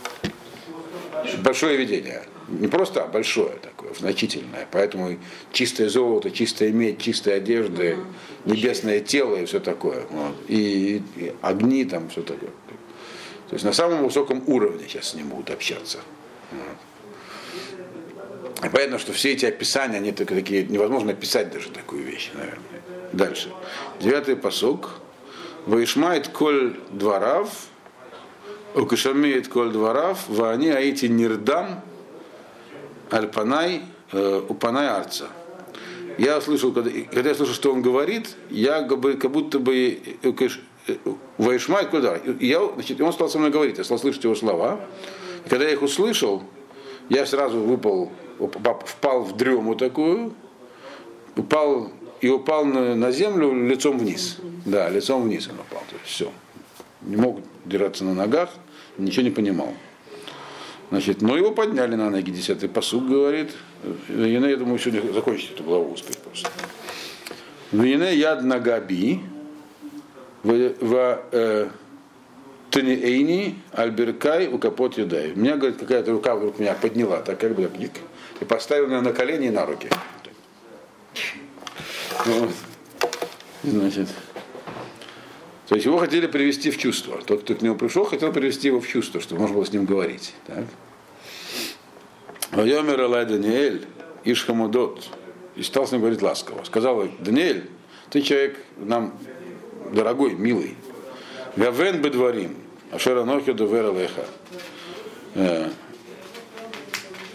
Большое 1.44 1.78
видение. 1.78 2.24
Не 2.60 2.68
просто, 2.68 3.04
а 3.04 3.08
большое 3.08 3.52
такое, 3.62 3.94
значительное. 3.94 4.68
Поэтому 4.72 5.18
чистое 5.52 5.90
золото, 5.90 6.32
чистая 6.32 6.72
медь, 6.72 7.00
чистые 7.00 7.38
одежды, 7.38 7.98
небесное 8.46 9.00
тело 9.00 9.36
и 9.38 9.46
все 9.46 9.60
такое. 9.60 10.06
Вот. 10.10 10.36
И, 10.48 11.02
и 11.16 11.34
огни 11.42 11.86
там, 11.86 12.10
все 12.10 12.22
такое. 12.22 12.50
То 13.50 13.56
есть 13.56 13.66
на 13.66 13.74
самом 13.74 14.04
высоком 14.04 14.44
уровне 14.48 14.86
сейчас 14.88 15.10
с 15.10 15.14
ним 15.14 15.30
будут 15.30 15.50
общаться. 15.50 16.00
И 18.64 18.70
понятно, 18.70 19.00
что 19.00 19.12
все 19.14 19.32
эти 19.34 19.46
описания, 19.46 19.98
они 19.98 20.12
только 20.12 20.36
такие, 20.36 20.64
невозможно 20.64 21.12
описать 21.12 21.52
даже 21.52 21.70
такую 21.70 22.04
вещь, 22.04 22.32
наверное. 22.34 22.82
Дальше. 23.12 23.50
Девятый 24.00 24.36
посок. 24.36 25.02
Ваишмает 25.66 26.28
коль 26.28 26.76
дворав, 26.92 27.50
укашамеет 28.74 29.48
коль 29.48 29.72
дворав, 29.72 30.28
ваани 30.28 30.70
аити 30.70 31.06
нирдам, 31.06 31.82
альпанай, 33.12 33.84
э, 34.12 34.42
упанай 34.48 34.88
арца. 34.88 35.28
Я 36.18 36.42
слышал, 36.42 36.72
когда, 36.72 36.90
когда 37.12 37.30
я 37.30 37.36
слышу, 37.36 37.54
что 37.54 37.72
он 37.72 37.82
говорит, 37.82 38.36
я 38.50 38.84
как, 38.84 39.00
бы, 39.00 39.14
как 39.14 39.32
будто 39.32 39.60
бы 39.60 40.00
э, 40.24 40.34
э, 40.88 40.96
Ваишмайт 41.38 41.90
куда? 41.90 42.18
Я, 42.40 42.68
значит, 42.74 43.00
он 43.02 43.14
стал 43.14 43.30
со 43.30 43.38
мной 43.38 43.52
говорить, 43.52 43.78
я 43.78 43.84
стал 43.84 44.00
слышать 44.00 44.24
его 44.24 44.36
слова. 44.36 44.80
И 45.46 45.50
когда 45.50 45.66
я 45.66 45.72
их 45.72 45.82
услышал, 45.82 46.44
я 47.10 47.26
сразу 47.26 47.60
выпал, 47.60 48.12
впал 48.86 49.24
в 49.24 49.36
дрему 49.38 49.76
такую, 49.76 50.34
упал 51.36 51.92
и 52.22 52.30
упал 52.30 52.66
на, 52.66 52.96
на 52.96 53.12
землю 53.12 53.54
лицом 53.54 53.98
вниз. 53.98 54.38
Да, 54.66 54.90
лицом 54.90 55.24
вниз 55.24 55.48
он 55.48 55.56
упал. 55.56 55.84
То 55.90 55.96
есть 55.96 56.06
все. 56.06 56.32
Не 57.02 57.16
мог 57.16 57.40
держаться 57.66 58.04
на 58.04 58.14
ногах, 58.14 58.52
ничего 58.98 59.24
не 59.24 59.32
понимал. 59.32 59.74
Значит, 60.92 61.22
но 61.22 61.38
его 61.38 61.52
подняли 61.52 61.96
на 61.96 62.10
ноги, 62.10 62.32
десятый 62.32 62.68
посуг 62.68 63.08
говорит. 63.08 63.52
Вене, 64.10 64.50
я 64.50 64.58
думаю, 64.58 64.78
сегодня 64.78 65.10
закончить 65.14 65.52
эту 65.52 65.64
главу 65.64 65.94
успеть 65.94 66.18
просто. 66.18 66.50
Вене 67.72 68.14
яд 68.14 68.44
нагаби, 68.44 69.22
в 70.44 71.22
э, 71.32 71.70
Таниэйни, 72.72 73.56
Альберкай, 73.72 74.48
у 74.48 74.58
капот 74.58 74.98
Юдай. 74.98 75.32
У 75.32 75.40
меня, 75.40 75.56
говорит, 75.56 75.78
какая-то 75.78 76.12
рука 76.12 76.36
вдруг 76.36 76.60
меня 76.60 76.74
подняла, 76.74 77.22
так 77.22 77.40
как 77.40 77.56
бы 77.56 77.64
ик, 77.64 77.92
и 78.42 78.46
поставила 78.46 78.88
меня 78.88 79.02
на 79.02 79.14
колени 79.14 79.48
и 79.48 79.50
на 79.50 79.66
руки. 79.66 79.88
Значит, 83.64 84.10
то 85.72 85.76
есть 85.76 85.86
его 85.86 86.00
хотели 86.00 86.28
привести 86.28 86.70
в 86.70 86.78
чувство. 86.78 87.22
Тот, 87.26 87.44
кто 87.44 87.56
к 87.56 87.62
нему 87.62 87.78
пришел, 87.78 88.04
хотел 88.04 88.34
привести 88.34 88.68
его 88.68 88.82
в 88.82 88.88
чувство, 88.90 89.22
чтобы 89.22 89.40
можно 89.40 89.56
было 89.56 89.64
с 89.64 89.72
ним 89.72 89.86
говорить. 89.86 90.34
Так? 90.46 90.66
Вайомер 92.52 93.00
Алай 93.00 93.26
Даниэль, 93.26 93.86
Ишхамудот, 94.26 95.08
и 95.56 95.64
стал 95.64 95.88
с 95.88 95.94
ним 95.94 96.02
говорить 96.02 96.22
ласково. 96.22 96.66
Сказал, 96.66 97.08
Даниэль, 97.20 97.70
ты 98.10 98.22
человек 98.22 98.58
нам 98.76 99.18
дорогой, 99.94 100.34
милый. 100.34 100.76
Вявен 101.56 102.02
бедварим, 102.02 102.58
ашера 102.92 103.24
нохи 103.24 103.54
довер 103.54 103.96
алеха. 103.96 104.26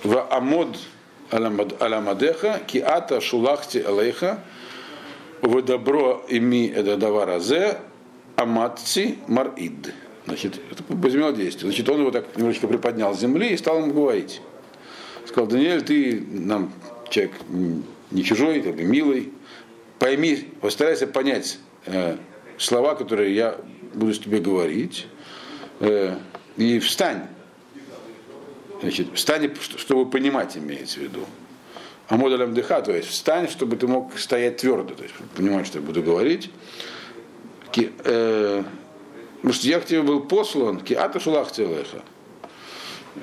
В 0.02 0.28
амод 0.31 0.76
аламадеха, 1.31 2.61
ки 2.66 2.81
ата 2.81 3.23
шулахти 3.23 3.78
алеха, 3.78 4.45
в 5.40 5.62
добро 5.62 6.23
ими 6.28 6.69
это 6.69 6.99
даваразе, 6.99 7.78
аматци 8.37 9.16
марид. 9.26 9.93
Значит, 10.26 10.61
это 10.71 10.83
возымело 10.88 11.33
действие. 11.33 11.71
Значит, 11.71 11.88
он 11.88 12.00
его 12.00 12.11
так 12.11 12.37
немножечко 12.37 12.66
приподнял 12.66 13.14
с 13.14 13.21
земли 13.21 13.50
и 13.50 13.57
стал 13.57 13.81
ему 13.81 13.93
говорить. 13.93 14.40
Сказал, 15.26 15.49
Даниэль, 15.49 15.83
ты 15.83 16.21
нам 16.21 16.73
человек 17.11 17.33
не 18.11 18.25
чужой, 18.25 18.61
бы 18.61 18.83
милый, 18.83 19.33
пойми, 19.99 20.49
постарайся 20.61 21.07
понять 21.07 21.59
э, 21.87 22.16
слова, 22.59 22.95
которые 22.95 23.35
я 23.35 23.57
буду 23.95 24.14
с 24.14 24.19
тебе 24.19 24.40
говорить, 24.40 25.07
э, 25.81 26.16
и 26.57 26.78
встань. 26.81 27.26
Значит, 28.81 29.09
встань, 29.14 29.55
чтобы 29.59 30.11
понимать, 30.11 30.57
имеется 30.57 31.00
в 31.00 31.02
виду. 31.02 31.21
А 32.09 32.16
модулем 32.16 32.55
дыха, 32.55 32.83
то 32.83 32.93
есть 32.95 33.09
встань, 33.09 33.49
чтобы 33.49 33.76
ты 33.76 33.87
мог 33.88 34.16
стоять 34.19 34.59
твердо, 34.59 34.95
то 34.95 35.02
есть 35.02 35.14
понимать, 35.35 35.66
что 35.66 35.78
я 35.78 35.85
буду 35.85 36.02
говорить. 36.02 36.50
Ки, 37.76 37.92
э, 38.04 38.64
потому 39.37 39.52
что 39.52 39.66
я 39.68 39.80
к 39.80 39.85
тебе 39.85 40.00
был 40.00 40.21
послан, 40.21 40.80
киата 40.80 41.21
шулах 41.21 41.52
целеха. 41.52 42.00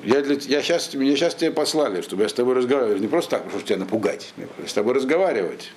Я, 0.04 0.20
для, 0.20 0.36
я 0.36 0.62
сейчас, 0.62 0.94
меня 0.94 1.16
сейчас 1.16 1.34
тебе 1.34 1.50
послали, 1.50 2.02
чтобы 2.02 2.22
я 2.22 2.28
с 2.28 2.32
тобой 2.32 2.54
разговаривал. 2.54 3.00
Не 3.00 3.08
просто 3.08 3.32
так, 3.32 3.48
чтобы 3.48 3.64
тебя 3.64 3.78
напугать, 3.78 4.32
с 4.64 4.72
тобой 4.72 4.94
разговаривать. 4.94 5.72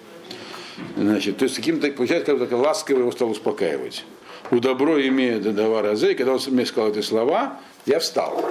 Значит, 0.96 1.38
то 1.38 1.46
есть 1.46 1.56
каким-то, 1.56 1.90
получается, 1.92 2.38
как 2.38 2.50
бы 2.50 2.54
ласково 2.54 3.00
его 3.00 3.12
стал 3.12 3.32
успокаивать. 3.32 4.06
У 4.52 4.60
добро 4.60 5.02
имея 5.02 5.40
дадава 5.40 5.82
разы, 5.82 6.14
когда 6.14 6.34
он 6.34 6.40
мне 6.46 6.68
сказал 6.68 6.92
эти 6.92 7.02
слова, 7.02 7.60
я 7.88 7.98
встал. 7.98 8.46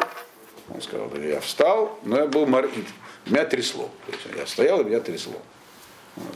Он 0.75 0.83
сказал, 0.83 1.09
я 1.23 1.41
встал, 1.41 2.01
но 2.03 2.19
я 2.19 2.27
был 2.27 2.47
марит. 2.47 2.73
Меня 3.27 3.45
трясло. 3.45 3.91
Я 4.37 4.45
стоял, 4.45 4.81
и 4.81 4.85
меня 4.87 4.99
трясло. 4.99 5.41
Вот. 6.17 6.35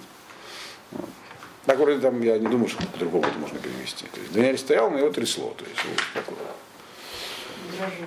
Так 1.66 1.78
вроде 1.78 2.00
там, 2.00 2.20
я 2.22 2.38
не 2.38 2.48
думаю, 2.48 2.68
что 2.68 2.84
по-другому 2.86 3.24
это 3.24 3.38
можно 3.38 3.58
перевести. 3.58 4.06
То 4.06 4.20
есть 4.20 4.32
Даниэль 4.32 4.58
стоял, 4.58 4.90
но 4.90 4.98
его 4.98 5.10
трясло. 5.10 5.54
То 5.56 5.64
есть, 5.64 5.84
вот 5.84 6.00
такое. 6.14 6.38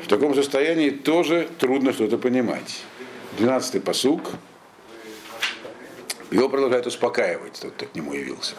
В 0.04 0.08
таком 0.08 0.36
состоянии 0.36 0.90
тоже 0.90 1.48
трудно 1.60 1.94
что-то 1.94 2.18
понимать. 2.18 2.84
Двенадцатый 3.38 3.82
посук. 3.82 4.32
Его 6.32 6.50
продолжает 6.50 6.88
успокаивать, 6.88 7.60
тот, 7.62 7.74
кто 7.74 7.86
к 7.86 7.96
нему 7.96 8.14
явился. 8.14 8.56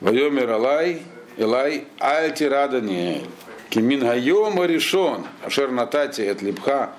Вайомер 0.00 0.50
Алай, 0.50 1.02
Элай, 1.36 1.86
Альтира 1.98 2.66
Даниэль. 2.68 3.26
Кимин 3.70 4.00
Хайома 4.00 4.64
решен, 4.64 5.26
Ашер 5.44 5.70
Натати 5.70 6.22
от 6.22 6.40
Липха, 6.40 6.90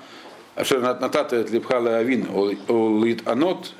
Ашер 0.54 0.80
Натати 0.80 1.36
от 1.36 1.50
Липха 1.50 1.80
Лавин, 1.80 2.28
Олит 2.68 3.26
Анот, 3.26 3.72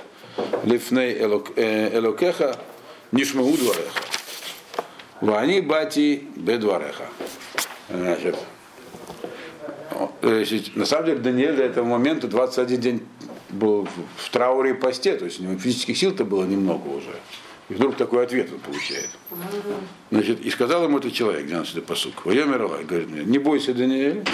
Лифней 0.65 1.19
Элокеха, 1.19 2.57
Нишмау 3.13 3.57
Двореха. 3.57 4.03
Вани 5.21 5.61
Бати 5.61 6.25
Бедвореха. 6.37 7.07
Значит, 7.89 8.37
на 10.77 10.85
самом 10.85 11.07
деле 11.07 11.19
Даниэль 11.19 11.57
до 11.57 11.63
этого 11.63 11.85
момента 11.85 12.29
21 12.29 12.81
день 12.81 13.03
был 13.49 13.89
в 14.17 14.31
трауре 14.31 14.71
и 14.71 14.75
посте, 14.75 15.17
то 15.17 15.25
есть 15.25 15.41
у 15.41 15.45
него 15.45 15.59
физических 15.59 15.97
сил-то 15.97 16.25
было 16.25 16.45
немного 16.45 16.87
уже. 16.89 17.15
И 17.69 17.75
вдруг 17.75 17.97
такой 17.97 18.25
ответ 18.25 18.51
он 18.53 18.61
получает. 18.61 19.11
Значит, 20.11 20.41
и 20.41 20.51
сказал 20.51 20.85
ему 20.85 20.99
этот 20.99 21.13
человек, 21.13 21.47
12 21.47 21.85
посук, 21.85 22.25
Вайомер 22.25 22.69
говорит 22.85 23.09
мне, 23.09 23.25
не 23.25 23.39
бойся, 23.39 23.75
Даниэль, 23.75 24.25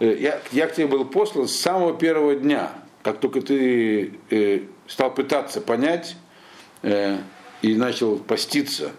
я, 0.00 0.40
я 0.52 0.66
к 0.66 0.74
тебе 0.74 0.86
был 0.86 1.04
послан 1.04 1.48
с 1.48 1.56
самого 1.56 1.96
первого 1.96 2.34
дня, 2.34 2.72
как 3.02 3.20
только 3.20 3.40
ты 3.42 4.14
э, 4.30 4.60
стал 4.86 5.14
пытаться 5.14 5.60
понять 5.60 6.16
э, 6.82 7.18
и 7.64 7.74
начал 7.76 8.18
поститься 8.18 8.92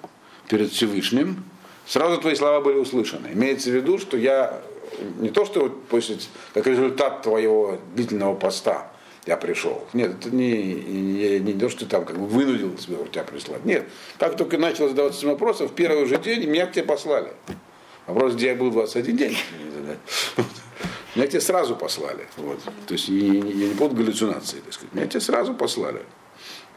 перед 0.49 0.71
Всевышним, 0.71 1.43
сразу 1.85 2.19
твои 2.19 2.33
слова 2.33 2.61
были 2.61 2.79
услышаны. 2.79 3.27
Имеется 3.31 3.69
в 3.69 3.73
виду, 3.73 3.99
что 3.99 4.17
я 4.17 4.59
не 5.19 5.29
то, 5.29 5.45
что 5.45 5.69
после, 5.69 6.17
как 6.55 6.65
результат 6.65 7.21
твоего 7.21 7.77
длительного 7.93 8.33
поста 8.33 8.91
я 9.27 9.37
пришел. 9.37 9.85
Нет, 9.93 10.15
это 10.19 10.35
не, 10.35 10.73
не, 10.73 11.39
не 11.39 11.53
то, 11.53 11.69
что 11.69 11.81
ты 11.81 11.85
там 11.85 12.05
как 12.05 12.17
бы 12.17 12.25
вынудил 12.25 12.75
себя 12.79 12.97
тебя 13.11 13.23
прислать. 13.23 13.65
Нет, 13.65 13.87
как 14.17 14.35
только 14.35 14.57
начал 14.57 14.89
задаваться 14.89 15.19
этим 15.19 15.29
вопросом, 15.29 15.67
в 15.67 15.73
первый 15.73 16.07
же 16.07 16.17
день 16.17 16.49
меня 16.49 16.65
к 16.65 16.71
тебе 16.71 16.85
послали. 16.85 17.33
Вопрос, 18.07 18.33
где 18.33 18.47
я 18.47 18.55
был 18.55 18.71
21 18.71 19.15
день. 19.15 19.37
Меня 21.13 21.27
к 21.27 21.29
тебе 21.29 21.41
сразу 21.41 21.75
послали. 21.75 22.27
Вот. 22.37 22.59
То 22.87 22.93
есть 22.93 23.09
я, 23.09 23.33
я 23.33 23.67
не 23.67 23.75
под 23.75 23.93
галлюцинацией, 23.93 24.63
так 24.63 24.73
сказать. 24.73 24.93
Меня 24.95 25.05
к 25.05 25.09
тебе 25.09 25.21
сразу 25.21 25.53
послали. 25.53 26.01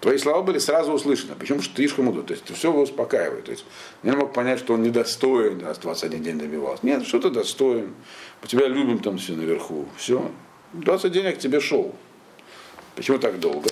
Твои 0.00 0.17
слова 0.19 0.43
были 0.43 0.59
сразу 0.59 0.93
услышаны. 0.93 1.35
Почему? 1.35 1.61
Слишком 1.61 2.05
мудрый. 2.05 2.25
То 2.25 2.33
есть 2.33 2.45
ты 2.45 2.55
все 2.55 2.69
его 2.69 2.83
успокаивает. 2.83 3.45
То 3.47 3.50
есть 3.50 3.64
я 4.02 4.14
мог 4.14 4.33
понять, 4.33 4.61
что 4.61 4.75
он 4.75 4.83
недостоин, 4.83 5.64
раз 5.64 5.78
21 5.78 6.23
день 6.23 6.38
добивался. 6.38 6.87
Нет, 6.87 7.07
что 7.07 7.19
ты 7.19 7.31
достоин. 7.31 7.95
По 8.40 8.47
тебя 8.47 8.69
любим 8.69 9.00
там 9.00 9.19
все 9.19 9.33
наверху. 9.33 9.87
Все. 9.97 10.31
20 10.75 11.12
дней 11.12 11.33
к 11.33 11.38
тебе 11.38 11.61
шел. 11.61 11.95
Почему 12.95 13.19
так 13.19 13.40
долго? 13.40 13.71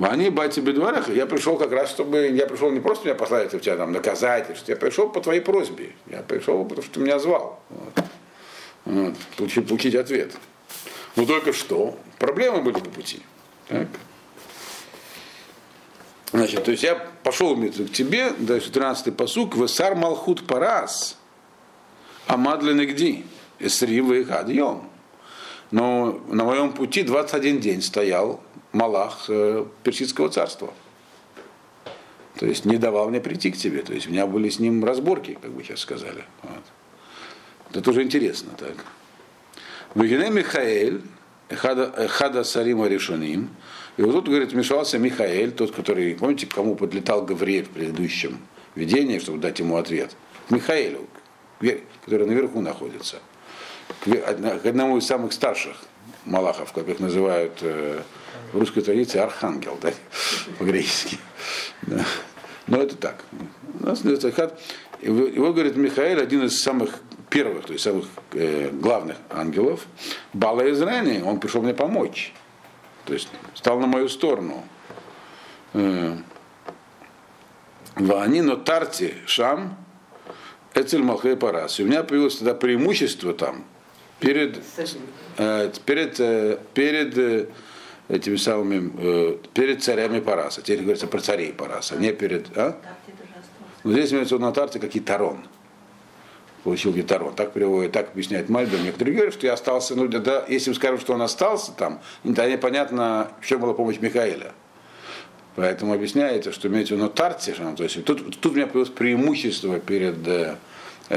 Они 0.00 0.30
бати 0.30 0.60
бедварах, 0.60 1.08
я 1.08 1.26
пришел 1.26 1.56
как 1.56 1.72
раз, 1.72 1.90
чтобы, 1.90 2.28
я 2.28 2.46
пришел 2.46 2.70
не 2.70 2.78
просто 2.78 3.06
меня 3.06 3.16
послать 3.16 3.50
тебя 3.50 3.76
там 3.76 3.92
наказать, 3.92 4.46
я 4.68 4.76
пришел 4.76 5.08
по 5.08 5.20
твоей 5.20 5.40
просьбе. 5.40 5.92
Я 6.06 6.22
пришел, 6.22 6.62
потому 6.64 6.82
что 6.82 6.94
ты 6.94 7.00
меня 7.00 7.18
звал. 7.18 7.60
Вот. 7.68 8.04
Вот. 8.84 9.14
Получить, 9.36 9.66
получить 9.66 9.94
ответ. 9.96 10.32
Но 11.16 11.26
только 11.26 11.52
что 11.52 11.98
проблемы 12.18 12.62
были 12.62 12.74
по 12.74 12.90
пути. 12.90 13.20
Так? 13.66 13.88
Значит, 16.32 16.64
то 16.64 16.70
есть 16.70 16.82
я 16.82 16.94
пошел 17.22 17.56
к 17.56 17.92
тебе, 17.92 18.32
дальше 18.38 18.70
13-й 18.70 19.12
посук, 19.12 19.56
Весар 19.56 19.94
Малхут 19.94 20.46
Парас, 20.46 21.16
Амадли 22.26 22.74
Негди, 22.74 23.24
Эсрива 23.58 24.14
и 24.14 24.24
Хадьем. 24.24 24.82
Но 25.70 26.20
на 26.28 26.44
моем 26.44 26.72
пути 26.72 27.02
21 27.02 27.60
день 27.60 27.82
стоял 27.82 28.40
Малах 28.72 29.26
э, 29.28 29.64
Персидского 29.82 30.28
царства. 30.28 30.72
То 32.38 32.46
есть 32.46 32.64
не 32.64 32.76
давал 32.76 33.10
мне 33.10 33.20
прийти 33.20 33.50
к 33.50 33.56
тебе. 33.56 33.82
То 33.82 33.92
есть 33.92 34.06
у 34.06 34.10
меня 34.10 34.26
были 34.26 34.48
с 34.48 34.58
ним 34.58 34.84
разборки, 34.84 35.36
как 35.40 35.50
бы 35.50 35.62
сейчас 35.62 35.80
сказали. 35.80 36.24
Вот. 36.42 36.62
Это 37.70 37.82
тоже 37.82 38.02
интересно, 38.02 38.52
так. 38.56 38.76
Вегене 39.94 40.30
Михаэль, 40.30 41.02
Хада 41.50 42.44
Сарима 42.44 42.86
Решуним. 42.86 43.50
И 43.98 44.02
вот 44.02 44.12
тут, 44.12 44.28
говорит, 44.28 44.52
вмешался 44.52 44.96
Михаэль, 44.98 45.50
тот, 45.50 45.72
который, 45.72 46.14
помните, 46.14 46.46
к 46.46 46.54
кому 46.54 46.76
подлетал 46.76 47.24
Гавриэль 47.24 47.64
в 47.64 47.70
предыдущем 47.70 48.38
видении, 48.76 49.18
чтобы 49.18 49.38
дать 49.38 49.58
ему 49.58 49.76
ответ. 49.76 50.14
К 50.48 50.52
Михаэлю, 50.52 51.08
который 52.04 52.26
наверху 52.26 52.60
находится. 52.60 53.16
К 54.04 54.64
одному 54.64 54.98
из 54.98 55.06
самых 55.06 55.32
старших 55.32 55.76
малахов, 56.24 56.72
как 56.72 56.88
их 56.88 57.00
называют 57.00 57.58
э, 57.62 58.00
в 58.52 58.58
русской 58.58 58.82
традиции, 58.82 59.18
архангел, 59.18 59.76
да, 59.82 59.92
по-гречески. 60.58 61.18
Но 62.68 62.80
это 62.80 62.94
так. 62.96 63.24
У 63.80 63.84
нас 63.84 64.04
его, 65.02 65.52
говорит, 65.52 65.76
Михаил, 65.76 66.20
один 66.20 66.44
из 66.44 66.62
самых 66.62 67.00
первых, 67.30 67.66
то 67.66 67.72
есть 67.72 67.84
самых 67.84 68.06
э, 68.32 68.70
главных 68.70 69.16
ангелов, 69.28 69.86
Бала 70.32 70.70
Израиля, 70.70 71.24
он 71.24 71.40
пришел 71.40 71.62
мне 71.62 71.74
помочь. 71.74 72.32
То 73.08 73.14
есть 73.14 73.28
стал 73.54 73.80
на 73.80 73.86
мою 73.86 74.10
сторону. 74.10 74.62
Э, 75.72 76.14
Вани, 77.94 78.42
но 78.42 78.56
Тарти, 78.56 79.14
Шам, 79.26 79.78
Эцель 80.74 81.02
Малхей 81.02 81.34
Парас. 81.34 81.80
И 81.80 81.84
у 81.84 81.86
меня 81.86 82.02
появилось 82.04 82.36
тогда 82.36 82.52
преимущество 82.52 83.32
там 83.32 83.64
перед, 84.20 84.62
э, 85.38 85.72
перед, 85.86 86.20
э, 86.20 86.58
перед 86.74 87.16
э, 87.16 87.46
этими 88.08 88.36
самыми, 88.36 88.92
э, 88.98 89.38
перед 89.54 89.82
царями 89.82 90.20
Параса. 90.20 90.60
Теперь 90.60 90.82
говорится 90.82 91.06
про 91.06 91.20
царей 91.20 91.54
Параса, 91.54 91.96
не 91.96 92.12
перед... 92.12 92.58
А? 92.58 92.78
Но 93.84 93.92
здесь 93.92 94.12
имеется 94.12 94.36
на 94.36 94.52
Тарте 94.52 94.80
как 94.80 94.92
Тарон 95.02 95.48
получил 96.68 96.92
гитару. 96.92 97.32
Так 97.34 97.52
переводит, 97.52 97.92
так 97.92 98.10
объясняет 98.10 98.50
Мальбер. 98.50 98.78
Некоторые 98.80 99.14
говорят, 99.14 99.32
что 99.32 99.46
я 99.46 99.54
остался, 99.54 99.94
ну, 99.94 100.06
да, 100.06 100.44
если 100.48 100.74
скажем, 100.74 101.00
что 101.00 101.14
он 101.14 101.22
остался 101.22 101.72
там, 101.72 102.00
тогда 102.22 102.46
непонятно, 102.46 103.30
в 103.40 103.46
чем 103.46 103.60
была 103.60 103.72
помощь 103.72 103.96
Михаэля. 104.00 104.52
Поэтому 105.56 105.94
объясняется, 105.94 106.52
что 106.52 106.68
имеется 106.68 106.94
в 106.94 106.98
виду 106.98 107.08
Тарти, 107.08 107.54
то 107.54 107.82
есть 107.82 108.04
тут, 108.04 108.38
тут 108.38 108.52
у 108.52 108.54
меня 108.54 108.66
появилось 108.66 108.90
преимущество 108.90 109.78
перед 109.80 110.28
э, 110.28 110.56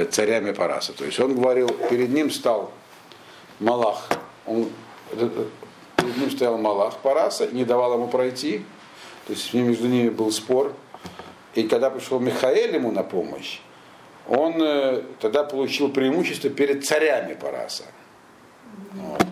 царями 0.10 0.54
Параса. 0.54 0.94
То 0.94 1.04
есть 1.04 1.20
он 1.20 1.36
говорил, 1.36 1.68
перед 1.90 2.12
ним 2.12 2.32
стал 2.32 2.72
Малах, 3.60 4.08
он, 4.46 4.70
э, 5.12 5.30
перед 5.98 6.18
ним 6.18 6.32
стоял 6.32 6.58
Малах 6.58 6.98
Параса, 7.00 7.48
не 7.52 7.66
давал 7.66 7.96
ему 7.96 8.08
пройти, 8.08 8.64
то 9.28 9.34
есть 9.34 9.54
между 9.54 9.90
ними 9.90 10.08
был 10.08 10.32
спор. 10.32 10.72
И 11.56 11.64
когда 11.64 11.90
пришел 11.90 12.22
Михаэль 12.22 12.74
ему 12.74 12.92
на 12.92 13.04
помощь, 13.04 13.60
он 14.32 14.62
э, 14.62 15.04
тогда 15.20 15.44
получил 15.44 15.92
преимущество 15.92 16.50
перед 16.50 16.86
царями 16.86 17.34
Параса. 17.34 17.84
Вот. 18.94 19.26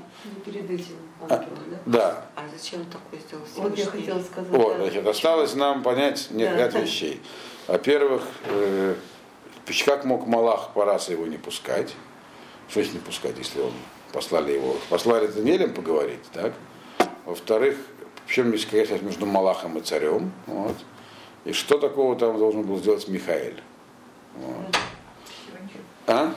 Перед 0.46 0.70
этим 0.70 0.96
а, 1.22 1.46
да? 1.86 2.26
А 2.36 2.42
зачем 2.56 2.86
такое 2.86 3.20
сделал 3.20 3.44
Вот 3.56 3.78
я 3.78 3.86
хотела 3.86 4.22
сказать. 4.22 4.52
Вот, 4.52 4.78
да. 4.78 4.84
значит, 4.84 5.08
осталось 5.08 5.56
нам 5.56 5.84
понять 5.84 6.32
не, 6.32 6.44
ряд 6.44 6.74
да. 6.74 6.82
вещей. 6.82 7.22
Во-первых, 7.68 8.24
э, 8.46 8.96
как 9.86 10.04
мог 10.04 10.28
Малах 10.28 10.74
Параса 10.74 11.14
его 11.14 11.28
не 11.28 11.38
пускать? 11.38 11.96
Что 12.68 12.82
не 12.82 13.00
пускать, 13.00 13.38
если 13.38 13.62
он 13.62 13.72
послали 14.12 14.54
его? 14.54 14.76
Послали 14.90 15.28
Даниэлем 15.28 15.74
поговорить, 15.74 16.24
так? 16.34 16.54
Во-вторых, 17.26 17.78
в 18.26 18.32
чем 18.32 18.52
есть 18.52 18.70
связь 18.70 19.02
между 19.02 19.26
Малахом 19.26 19.78
и 19.78 19.82
царем? 19.82 20.32
Вот. 20.46 20.76
И 21.46 21.54
что 21.54 21.78
такого 21.78 22.16
там 22.16 22.38
должен 22.38 22.64
был 22.64 22.78
сделать 22.78 23.08
Михаил? 23.08 23.54
Вот. 24.36 24.79
А? 26.10 26.34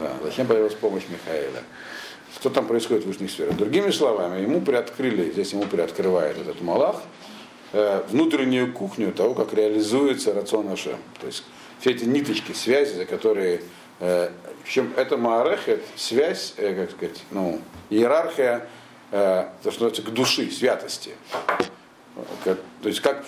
Да, 0.00 0.12
зачем 0.24 0.48
появилась 0.48 0.74
помощь 0.74 1.04
Михаила? 1.08 1.60
Что 2.34 2.50
там 2.50 2.66
происходит 2.66 3.04
в 3.04 3.06
высших 3.06 3.30
сферах? 3.30 3.56
Другими 3.56 3.90
словами, 3.90 4.42
ему 4.42 4.60
приоткрыли, 4.60 5.30
здесь 5.30 5.52
ему 5.52 5.62
приоткрывает 5.62 6.36
этот 6.36 6.60
Малах, 6.60 7.02
э, 7.72 8.02
внутреннюю 8.08 8.72
кухню 8.72 9.12
того, 9.12 9.34
как 9.34 9.54
реализуется 9.54 10.34
рацион 10.34 10.68
Ашем. 10.72 10.98
То 11.20 11.28
есть 11.28 11.44
все 11.78 11.90
эти 11.90 12.04
ниточки, 12.04 12.50
связи, 12.50 12.94
за 12.94 13.04
которые 13.04 13.60
э, 14.00 14.30
в 14.64 14.68
чем 14.68 14.92
это 14.96 15.16
Маарехет, 15.16 15.84
связь, 15.94 16.54
э, 16.56 16.74
как 16.74 16.90
сказать, 16.90 17.22
ну, 17.30 17.60
иерархия, 17.90 18.66
э, 19.12 19.46
то, 19.62 19.70
что 19.70 19.84
называется, 19.84 20.02
к 20.02 20.12
души, 20.12 20.50
святости. 20.50 21.12
Как, 22.42 22.58
то 22.82 22.88
есть 22.88 23.00
как 23.00 23.24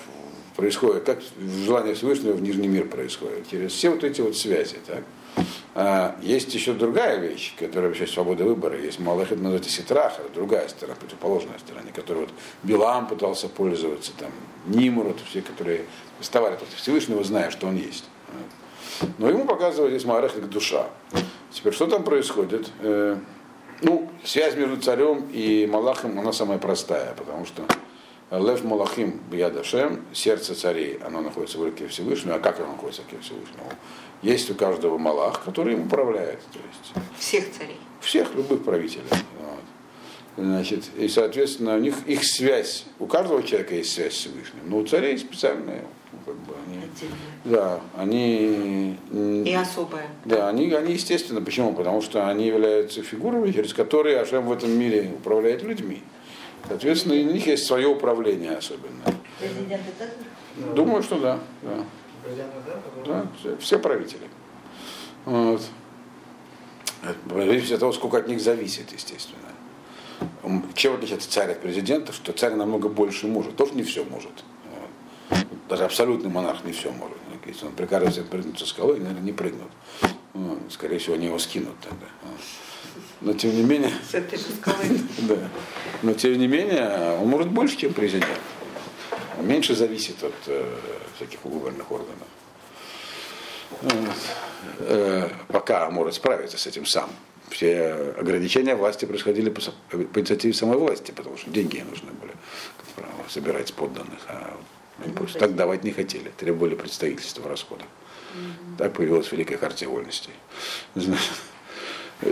происходит, 0.59 1.05
как 1.05 1.21
желание 1.65 1.95
Всевышнего 1.95 2.33
в 2.33 2.43
Нижний 2.43 2.67
мир 2.67 2.89
происходит, 2.89 3.49
через 3.49 3.73
все 3.73 3.91
вот 3.91 4.03
эти 4.03 4.21
вот 4.21 4.37
связи. 4.37 4.79
Так? 4.85 5.05
А, 5.77 6.17
есть 6.21 6.53
еще 6.53 6.73
другая 6.73 7.19
вещь, 7.19 7.55
которая 7.57 7.91
вообще 7.91 8.09
свобода 8.09 8.43
выбора. 8.43 8.77
Есть 8.77 8.99
Малахит 8.99 9.39
называется 9.39 9.71
Ситраха, 9.71 10.23
другая 10.35 10.67
сторона, 10.67 10.97
противоположная 10.97 11.61
сторона, 11.61 11.87
которой 11.95 12.23
вот 12.23 12.31
Билам 12.65 13.07
пытался 13.07 13.49
пользоваться, 13.49 14.11
там, 14.19 14.33
Нимурот, 14.67 15.19
все, 15.31 15.43
которые 15.43 15.83
вставали 16.19 16.57
против 16.57 16.75
Всевышнего, 16.75 17.23
зная, 17.23 17.51
что 17.53 17.69
он 17.69 17.77
есть. 17.77 18.07
Но 19.19 19.29
ему 19.29 19.45
показывают 19.45 19.93
здесь 19.93 20.05
Малах 20.05 20.35
как 20.35 20.51
душа. 20.51 20.89
Теперь, 21.53 21.73
что 21.73 21.87
там 21.87 22.03
происходит? 22.03 22.69
Э, 22.81 23.17
ну, 23.83 24.11
связь 24.25 24.57
между 24.57 24.77
царем 24.79 25.29
и 25.33 25.69
Малахом, 25.71 26.19
она 26.19 26.33
самая 26.33 26.59
простая, 26.59 27.15
потому 27.15 27.47
что 27.47 27.63
Лев 28.31 28.63
Малахим 28.63 29.21
Биядашем, 29.31 30.05
сердце 30.13 30.55
царей, 30.55 30.99
оно 31.05 31.23
находится 31.23 31.59
в 31.59 31.65
руке 31.65 31.89
Всевышнего. 31.89 32.35
А 32.37 32.39
как 32.39 32.61
оно 32.61 32.73
находится 32.73 33.03
в 33.03 33.07
руке 33.07 33.17
Всевышнего? 33.23 33.73
Есть 34.21 34.51
у 34.51 34.55
каждого 34.55 34.99
Малах, 34.99 35.43
который 35.45 35.75
им 35.75 35.87
управляет. 35.87 36.41
То 36.53 36.59
есть, 36.59 37.07
Всех 37.19 37.45
царей. 37.57 37.77
всех 38.01 38.35
любых 38.35 38.65
правителей. 38.65 39.05
Вот. 39.11 40.45
Значит, 40.45 40.85
и, 40.99 41.09
соответственно, 41.09 41.77
у 41.77 41.79
них 41.79 41.95
их 42.07 42.23
связь, 42.25 42.85
у 42.99 43.07
каждого 43.07 43.43
человека 43.43 43.75
есть 43.75 43.93
связь 43.93 44.13
с 44.15 44.19
Всевышним, 44.19 44.61
но 44.67 44.79
у 44.79 44.87
царей 44.87 45.17
специальная, 45.19 45.83
ну, 46.13 46.19
как 46.27 46.35
бы 46.37 46.55
они, 46.67 46.81
да, 47.45 47.81
они, 47.97 48.97
И 49.45 49.55
особая. 49.55 50.07
да, 50.27 50.49
они, 50.49 50.71
они 50.73 50.93
естественно, 50.93 51.41
почему? 51.41 51.73
Потому 51.73 52.03
что 52.03 52.29
они 52.29 52.47
являются 52.47 53.03
фигурами, 53.03 53.51
через 53.53 53.73
которые 53.73 54.21
Ашем 54.21 54.47
в 54.47 54.53
этом 54.53 54.71
мире 54.71 55.11
управляет 55.19 55.63
людьми. 55.63 56.03
Соответственно, 56.67 57.15
у 57.15 57.33
них 57.33 57.47
есть 57.47 57.67
свое 57.67 57.87
управление 57.87 58.53
особенно. 58.53 59.03
Президенты 59.39 59.93
тоже? 59.99 60.75
Думаю, 60.75 61.03
что 61.03 61.19
да. 61.19 61.39
да. 61.63 61.85
Да, 62.37 63.05
Да, 63.07 63.27
все, 63.39 63.57
все 63.59 63.79
правители. 63.79 64.29
Вот. 65.25 65.63
Зависит 67.31 67.73
от 67.73 67.81
того, 67.81 67.93
сколько 67.93 68.19
от 68.19 68.29
них 68.29 68.41
зависит, 68.41 68.93
естественно. 68.93 69.39
Чем 70.75 70.95
отличается 70.95 71.31
царь 71.31 71.53
от 71.53 71.61
президента, 71.61 72.13
что 72.13 72.33
царь 72.33 72.55
намного 72.55 72.89
больше 72.89 73.29
может, 73.29 73.57
тоже 73.57 73.75
не 73.75 73.83
все 73.85 74.05
может. 74.05 74.33
Вот. 75.31 75.39
Даже 75.69 75.85
абсолютный 75.85 76.31
монарх 76.31 76.65
не 76.65 76.73
все 76.73 76.91
может. 76.91 77.17
Если 77.47 77.65
он 77.65 77.73
прикажет 77.73 78.29
прыгнуть 78.29 78.59
со 78.59 78.67
скалы, 78.67 78.99
наверное, 78.99 79.23
не 79.23 79.33
прыгнут. 79.33 79.71
Скорее 80.71 80.99
всего, 80.99 81.15
они 81.15 81.27
его 81.27 81.39
скинут 81.39 81.75
тогда. 81.81 82.07
Но 83.21 83.33
тем 83.33 83.55
не 83.57 83.63
менее, 83.63 83.91
С 84.09 84.15
этой 84.15 84.39
же 84.39 84.45
скалы. 84.61 85.01
да. 85.19 85.37
Но 86.03 86.15
тем 86.15 86.39
не 86.39 86.47
менее, 86.47 87.19
он 87.21 87.29
может 87.29 87.49
больше, 87.49 87.77
чем 87.77 87.93
президент. 87.93 88.39
Он 89.39 89.47
меньше 89.47 89.75
зависит 89.75 90.23
от 90.23 90.35
э, 90.47 90.65
всяких 91.17 91.45
уголовных 91.45 91.91
органов. 91.91 92.27
Вот. 93.83 93.93
Э, 94.81 95.29
пока 95.49 95.91
может 95.91 96.15
справиться 96.15 96.59
с 96.59 96.67
этим 96.67 96.87
сам. 96.87 97.11
все 97.51 98.15
ограничения 98.19 98.75
власти 98.75 99.05
происходили 99.05 99.51
по, 99.51 99.61
по 99.91 100.19
инициативе 100.21 100.55
самой 100.55 100.79
власти, 100.79 101.11
потому 101.13 101.37
что 101.37 101.51
деньги 101.51 101.79
нужны 101.89 102.13
были, 102.13 102.33
как 102.77 102.87
правило, 102.95 103.25
собирать 103.29 103.69
с 103.69 103.73
подданных. 103.73 104.21
А 104.29 104.57
они 105.05 105.13
просто 105.13 105.39
так 105.39 105.55
давать 105.55 105.85
не 105.85 105.93
хотели, 105.93 106.31
требовали 106.37 106.75
представительства 106.75 107.49
расходов. 107.49 107.87
Так 108.77 108.93
появилась 108.93 109.31
Великая 109.33 109.57
Хартия 109.59 109.89
Вольностей. 109.89 110.33
Значит, 110.95 111.33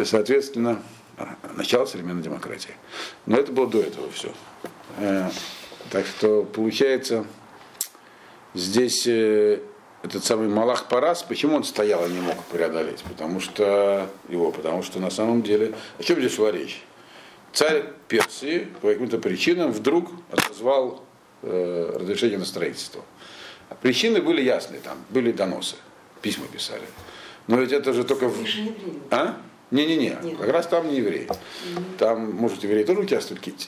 Соответственно, 0.05 0.83
а, 1.16 1.37
начало 1.55 1.87
современной 1.87 2.22
демократии. 2.22 2.75
Но 3.27 3.37
это 3.37 3.53
было 3.53 3.66
до 3.68 3.81
этого 3.81 4.11
все. 4.11 4.33
Так 5.90 6.07
что 6.07 6.42
получается, 6.42 7.25
здесь 8.55 9.07
э, 9.07 9.61
этот 10.03 10.25
самый 10.25 10.49
Малах 10.49 10.88
Парас, 10.88 11.22
почему 11.22 11.57
он 11.57 11.64
стоял 11.64 12.05
и 12.07 12.11
не 12.11 12.20
мог 12.20 12.37
преодолеть? 12.44 13.03
Потому 13.05 13.40
что 13.40 14.09
его, 14.29 14.51
потому 14.51 14.83
что 14.83 14.99
на 14.99 15.11
самом 15.11 15.42
деле, 15.42 15.75
о 15.99 16.03
чем 16.03 16.18
здесь 16.18 16.35
шла 16.35 16.51
речь? 16.51 16.83
Царь 17.53 17.85
Персии 18.09 18.68
по 18.83 18.88
каким-то 18.88 19.18
причинам 19.18 19.70
вдруг 19.72 20.11
отозвал 20.31 21.05
э, 21.42 21.96
разрешение 22.01 22.38
на 22.38 22.44
строительство. 22.44 23.03
А 23.68 23.75
причины 23.75 24.20
были 24.20 24.42
ясные, 24.42 24.81
там 24.81 24.99
были 25.11 25.33
доносы, 25.33 25.77
письма 26.20 26.46
писали. 26.49 26.83
Но 27.46 27.57
ведь 27.57 27.72
это 27.72 27.92
же 27.92 28.05
только... 28.05 28.29
в- 28.29 28.44
а? 29.11 29.37
Не-не-не, 29.70 30.37
как 30.37 30.48
раз 30.50 30.66
там 30.68 30.88
не 30.88 30.96
евреи. 30.98 31.29
Там, 31.98 32.33
может, 32.33 32.62
евреи 32.62 32.85
тоже 32.85 33.00
участвуют 33.00 33.40
какие-то. 33.40 33.64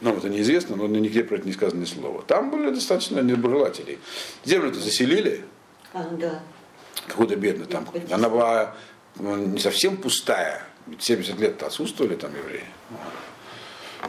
Ну, 0.00 0.16
это 0.16 0.28
неизвестно, 0.28 0.76
но 0.76 0.86
нигде 0.86 1.24
про 1.24 1.36
это 1.36 1.46
не 1.46 1.52
сказано 1.52 1.80
ни 1.80 1.84
слова. 1.84 2.22
Там 2.22 2.50
были 2.50 2.70
достаточно 2.70 3.20
недоброжелателей. 3.20 3.98
Землю-то 4.44 4.78
заселили, 4.78 5.44
А, 5.92 6.04
да. 6.12 6.40
какую-то 7.08 7.36
бедную 7.36 7.66
там. 7.66 7.86
Она 8.10 8.28
была 8.28 8.76
ну, 9.16 9.36
не 9.36 9.58
совсем 9.58 9.96
пустая. 9.96 10.62
Ведь 10.86 11.02
70 11.02 11.38
лет 11.40 11.62
отсутствовали 11.62 12.14
там 12.14 12.30
евреи. 12.34 12.64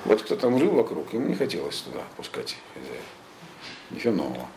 Вот 0.06 0.22
кто 0.22 0.36
там 0.36 0.60
жил 0.60 0.72
вокруг, 0.72 1.12
ему 1.14 1.28
не 1.28 1.36
хотелось 1.36 1.78
туда 1.82 2.02
пускать 2.16 2.56
хозяев. 2.74 3.02
Ничего 3.90 4.14
нового. 4.14 4.48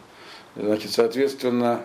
Значит, 0.54 0.92
соответственно, 0.92 1.84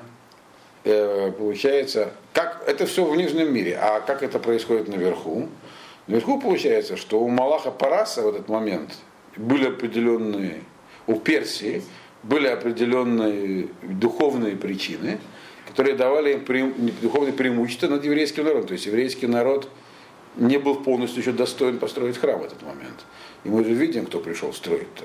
получается, 1.38 2.12
как 2.34 2.64
это 2.68 2.86
все 2.86 3.04
в 3.04 3.16
нижнем 3.16 3.54
мире, 3.54 3.78
а 3.82 4.00
как 4.00 4.24
это 4.24 4.40
происходит 4.40 4.88
наверху? 4.88 5.50
Наверху 6.08 6.40
получается, 6.40 6.98
что 6.98 7.20
у 7.20 7.28
Малаха 7.28 7.72
Параса 7.72 8.22
в 8.22 8.30
этот 8.30 8.48
момент 8.48 8.96
были 9.36 9.68
определенные, 9.68 10.62
у 11.06 11.16
Персии 11.16 11.84
были 12.24 12.48
определенные 12.48 13.68
духовные 13.84 14.56
причины, 14.56 15.20
которые 15.68 15.96
давали 15.96 16.34
им 16.34 16.46
преим- 16.46 16.74
духовное 17.02 17.34
преимущество 17.34 17.88
над 17.88 18.06
еврейским 18.06 18.44
народом. 18.46 18.68
То 18.68 18.74
есть 18.74 18.86
еврейский 18.86 19.28
народ 19.28 19.70
не 20.36 20.58
был 20.58 20.76
полностью 20.76 21.22
еще 21.22 21.32
достоин 21.32 21.78
построить 21.80 22.18
храм 22.18 22.40
в 22.40 22.46
этот 22.46 22.62
момент. 22.62 23.06
И 23.44 23.50
мы 23.50 23.64
же 23.64 23.74
видим, 23.74 24.06
кто 24.06 24.20
пришел 24.20 24.54
строить-то. 24.54 25.04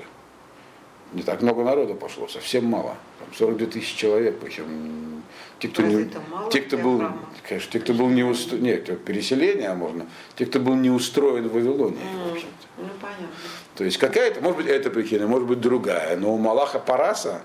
Не 1.13 1.21
так 1.23 1.41
много 1.41 1.63
народу 1.63 1.95
пошло, 1.95 2.27
совсем 2.27 2.65
мало. 2.65 2.95
Там 3.19 3.27
42 3.37 3.67
тысячи 3.67 3.95
человек, 3.97 4.37
причем 4.39 5.21
те, 5.59 5.67
кто, 5.67 5.81
не, 5.83 6.09
те, 6.51 6.61
кто 6.61 6.77
был, 6.77 6.97
храма? 6.99 7.19
конечно, 7.47 7.71
те, 7.71 7.79
кто 7.79 7.93
был 7.93 8.09
не 8.09 8.23
устроен, 8.23 8.63
нет, 8.63 9.03
переселение 9.05 9.69
а 9.69 9.75
можно, 9.75 10.07
те, 10.35 10.45
кто 10.45 10.59
был 10.59 10.73
не 10.75 10.89
устроен 10.89 11.47
в 11.47 11.53
Вавилонии, 11.53 11.99
в 12.29 12.31
общем-то. 12.33 12.67
Ну, 12.81 12.89
понятно. 12.99 13.27
То 13.75 13.83
есть 13.83 13.97
какая-то, 13.97 14.41
может 14.41 14.57
быть, 14.57 14.67
эта 14.67 14.89
причина, 14.89 15.27
может 15.27 15.47
быть, 15.47 15.61
другая. 15.61 16.17
Но 16.17 16.33
у 16.33 16.37
Малаха 16.37 16.79
Параса 16.79 17.41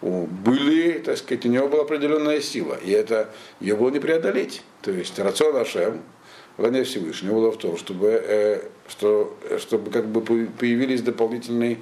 у- 0.00 0.26
были, 0.26 0.92
так 1.00 1.18
сказать, 1.18 1.44
у 1.46 1.48
него 1.48 1.68
была 1.68 1.82
определенная 1.82 2.40
сила. 2.40 2.74
И 2.82 2.90
это 2.90 3.30
ее 3.60 3.74
было 3.76 3.90
не 3.90 3.98
преодолеть. 3.98 4.62
То 4.82 4.90
есть 4.92 5.18
рацион 5.18 5.56
Ашем, 5.56 6.00
желание 6.56 6.84
Всевышнего 6.84 7.34
было 7.34 7.50
в 7.52 7.58
том, 7.58 7.76
чтобы, 7.76 8.08
э, 8.08 8.62
что, 8.88 9.36
э, 9.50 9.58
чтобы 9.58 9.90
как 9.90 10.06
бы 10.06 10.20
по- 10.20 10.46
появились 10.58 11.02
дополнительные 11.02 11.78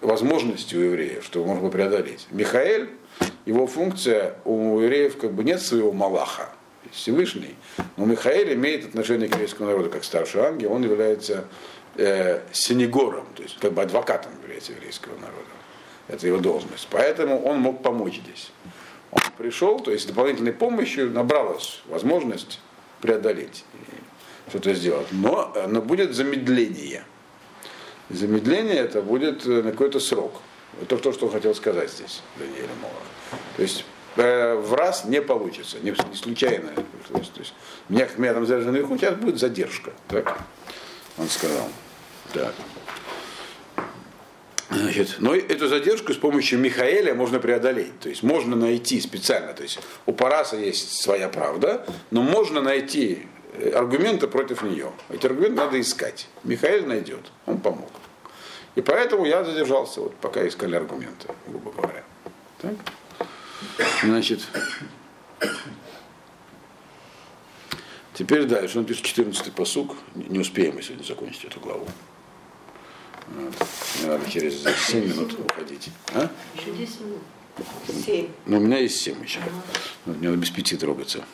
возможности 0.00 0.74
у 0.74 0.80
евреев, 0.80 1.24
чтобы 1.24 1.46
можно 1.46 1.62
было 1.62 1.70
преодолеть. 1.70 2.26
Михаэль, 2.30 2.90
его 3.44 3.66
функция, 3.66 4.36
у 4.44 4.80
евреев 4.80 5.18
как 5.18 5.32
бы 5.32 5.44
нет 5.44 5.60
своего 5.60 5.92
Малаха, 5.92 6.50
Всевышний, 6.92 7.54
но 7.96 8.04
Михаэль 8.06 8.54
имеет 8.54 8.86
отношение 8.86 9.28
к 9.28 9.34
еврейскому 9.34 9.68
народу 9.68 9.90
как 9.90 10.04
старший 10.04 10.42
ангел, 10.42 10.72
он 10.72 10.82
является 10.82 11.44
э, 11.96 12.40
синегором, 12.52 13.26
то 13.34 13.42
есть 13.42 13.58
как 13.58 13.72
бы 13.72 13.82
адвокатом 13.82 14.32
является 14.42 14.72
еврейского 14.72 15.14
народа. 15.14 15.36
Это 16.08 16.26
его 16.26 16.38
должность. 16.38 16.88
Поэтому 16.90 17.40
он 17.44 17.60
мог 17.60 17.82
помочь 17.82 18.20
здесь. 18.24 18.50
Он 19.12 19.20
пришел, 19.38 19.78
то 19.78 19.92
есть 19.92 20.04
с 20.04 20.06
дополнительной 20.06 20.52
помощью 20.52 21.10
набралась 21.10 21.82
возможность 21.86 22.60
преодолеть 23.00 23.64
что-то 24.48 24.74
сделать. 24.74 25.06
Но, 25.12 25.52
э, 25.54 25.66
но 25.66 25.80
будет 25.80 26.14
замедление. 26.14 27.04
Замедление 28.10 28.76
это 28.76 29.02
будет 29.02 29.46
э, 29.46 29.62
на 29.62 29.70
какой-то 29.70 30.00
срок. 30.00 30.40
Это 30.82 30.96
то, 30.96 31.12
что 31.12 31.26
он 31.26 31.32
хотел 31.32 31.54
сказать 31.54 31.90
здесь, 31.90 32.22
Даниэль 32.38 32.68
Молох. 32.80 33.40
То 33.56 33.62
есть 33.62 33.84
э, 34.16 34.54
в 34.54 34.74
раз 34.74 35.04
не 35.04 35.22
получится, 35.22 35.78
не, 35.82 35.90
не 35.90 36.16
случайно. 36.16 36.70
То 37.08 37.18
есть, 37.18 37.32
то 37.32 37.40
есть, 37.40 37.54
меня, 37.88 38.06
как 38.06 38.18
меня 38.18 38.34
там 38.34 38.46
задержаны 38.46 38.72
наверху, 38.72 38.96
сейчас 38.96 39.14
будет 39.14 39.38
задержка. 39.38 39.92
Так? 40.08 40.38
Он 41.18 41.28
сказал. 41.28 41.68
Так. 42.32 42.54
Значит, 44.70 45.16
но 45.18 45.34
эту 45.34 45.66
задержку 45.66 46.12
с 46.12 46.16
помощью 46.16 46.60
Михаэля 46.60 47.12
можно 47.14 47.40
преодолеть. 47.40 47.98
То 48.00 48.08
есть 48.08 48.22
можно 48.22 48.54
найти 48.54 49.00
специально. 49.00 49.52
То 49.52 49.64
есть 49.64 49.80
у 50.06 50.12
Параса 50.12 50.56
есть 50.56 51.00
своя 51.00 51.28
правда, 51.28 51.84
но 52.10 52.22
можно 52.22 52.60
найти 52.60 53.26
э, 53.54 53.70
аргументы 53.70 54.28
против 54.28 54.62
нее. 54.62 54.92
Эти 55.08 55.26
аргументы 55.26 55.56
надо 55.56 55.80
искать. 55.80 56.28
Михаил 56.44 56.86
найдет, 56.86 57.32
он 57.46 57.58
помог. 57.58 57.90
И 58.76 58.82
поэтому 58.82 59.24
я 59.24 59.44
задержался, 59.44 60.00
вот, 60.00 60.14
пока 60.16 60.46
искали 60.46 60.76
аргументы, 60.76 61.28
грубо 61.46 61.72
говоря. 61.72 62.04
Так? 62.58 62.74
Значит, 64.02 64.40
теперь 68.14 68.44
дальше. 68.44 68.78
Он 68.78 68.84
пишет 68.84 69.04
14 69.04 69.52
посук. 69.52 69.96
Не 70.14 70.38
успеем 70.38 70.76
мы 70.76 70.82
сегодня 70.82 71.04
закончить 71.04 71.44
эту 71.44 71.60
главу. 71.60 71.86
Вот. 73.28 73.54
Мне 73.98 74.10
надо 74.10 74.30
через 74.30 74.62
7 74.62 75.08
минут 75.08 75.38
уходить. 75.38 75.90
А? 76.14 76.28
Еще 76.54 76.72
10 76.72 77.00
минут. 77.00 77.18
Семь. 78.04 78.28
Ну, 78.46 78.58
у 78.58 78.60
меня 78.60 78.78
есть 78.78 79.00
7 79.00 79.22
еще. 79.22 79.40
Вот, 80.06 80.16
Мне 80.16 80.28
надо 80.28 80.40
без 80.40 80.50
пяти 80.50 80.76
трогаться. 80.76 81.24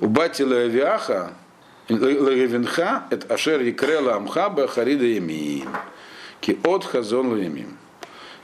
У 0.00 0.06
бати 0.06 0.42
Левиаха, 0.42 1.34
Левинха, 1.88 3.06
это 3.10 3.32
Ашер 3.32 3.60
Якрела 3.60 4.16
Амха 4.16 4.50
Бахарида 4.50 5.04
Емиим. 5.04 5.68
Ки 6.42 6.58
от 6.64 6.84
Хазон 6.84 7.36
Лемим. 7.36 7.78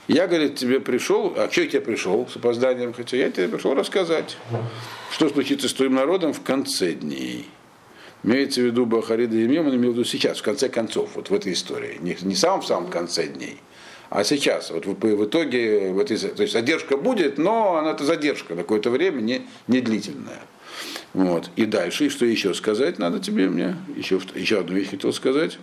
Я, 0.07 0.25
говорит, 0.25 0.55
тебе 0.55 0.79
пришел, 0.79 1.33
а 1.37 1.51
что 1.51 1.61
я 1.61 1.67
тебе 1.67 1.81
пришел 1.81 2.27
с 2.27 2.35
опозданием, 2.37 2.93
хотя 2.93 3.17
я 3.17 3.29
тебе 3.29 3.49
пришел 3.49 3.75
рассказать, 3.75 4.37
что 5.11 5.29
случится 5.29 5.67
с 5.67 5.73
твоим 5.73 5.95
народом 5.95 6.33
в 6.33 6.41
конце 6.41 6.93
дней. 6.93 7.47
Имеется 8.23 8.61
в 8.61 8.63
виду 8.63 8.85
Бахарида 8.85 9.35
Емим, 9.35 9.67
он 9.67 9.75
имел 9.75 9.91
в 9.91 9.93
виду 9.93 10.05
сейчас, 10.05 10.39
в 10.39 10.43
конце 10.43 10.69
концов, 10.69 11.11
вот 11.15 11.29
в 11.29 11.33
этой 11.33 11.51
истории. 11.53 11.97
Не, 11.99 12.17
не 12.21 12.35
в 12.35 12.37
самом 12.37 12.87
конце 12.87 13.27
дней, 13.27 13.57
а 14.09 14.23
сейчас. 14.23 14.71
Вот 14.71 14.85
в, 14.85 14.93
в 14.93 15.25
итоге, 15.25 15.91
в 15.91 15.99
этой, 15.99 16.17
то 16.17 16.41
есть 16.41 16.53
задержка 16.53 16.95
будет, 16.95 17.37
но 17.37 17.75
она 17.75 17.91
это 17.91 18.05
задержка 18.05 18.55
какое-то 18.55 18.89
время, 18.91 19.19
не, 19.19 19.41
не 19.67 19.81
длительная. 19.81 20.41
Вот. 21.13 21.51
И 21.57 21.65
дальше, 21.65 22.05
и 22.05 22.09
что 22.09 22.25
еще 22.25 22.53
сказать 22.53 22.97
надо 22.97 23.19
тебе 23.19 23.49
мне? 23.49 23.75
Еще, 23.95 24.21
еще 24.35 24.59
одну 24.59 24.75
вещь 24.75 24.89
хотел 24.89 25.11
сказать. 25.11 25.59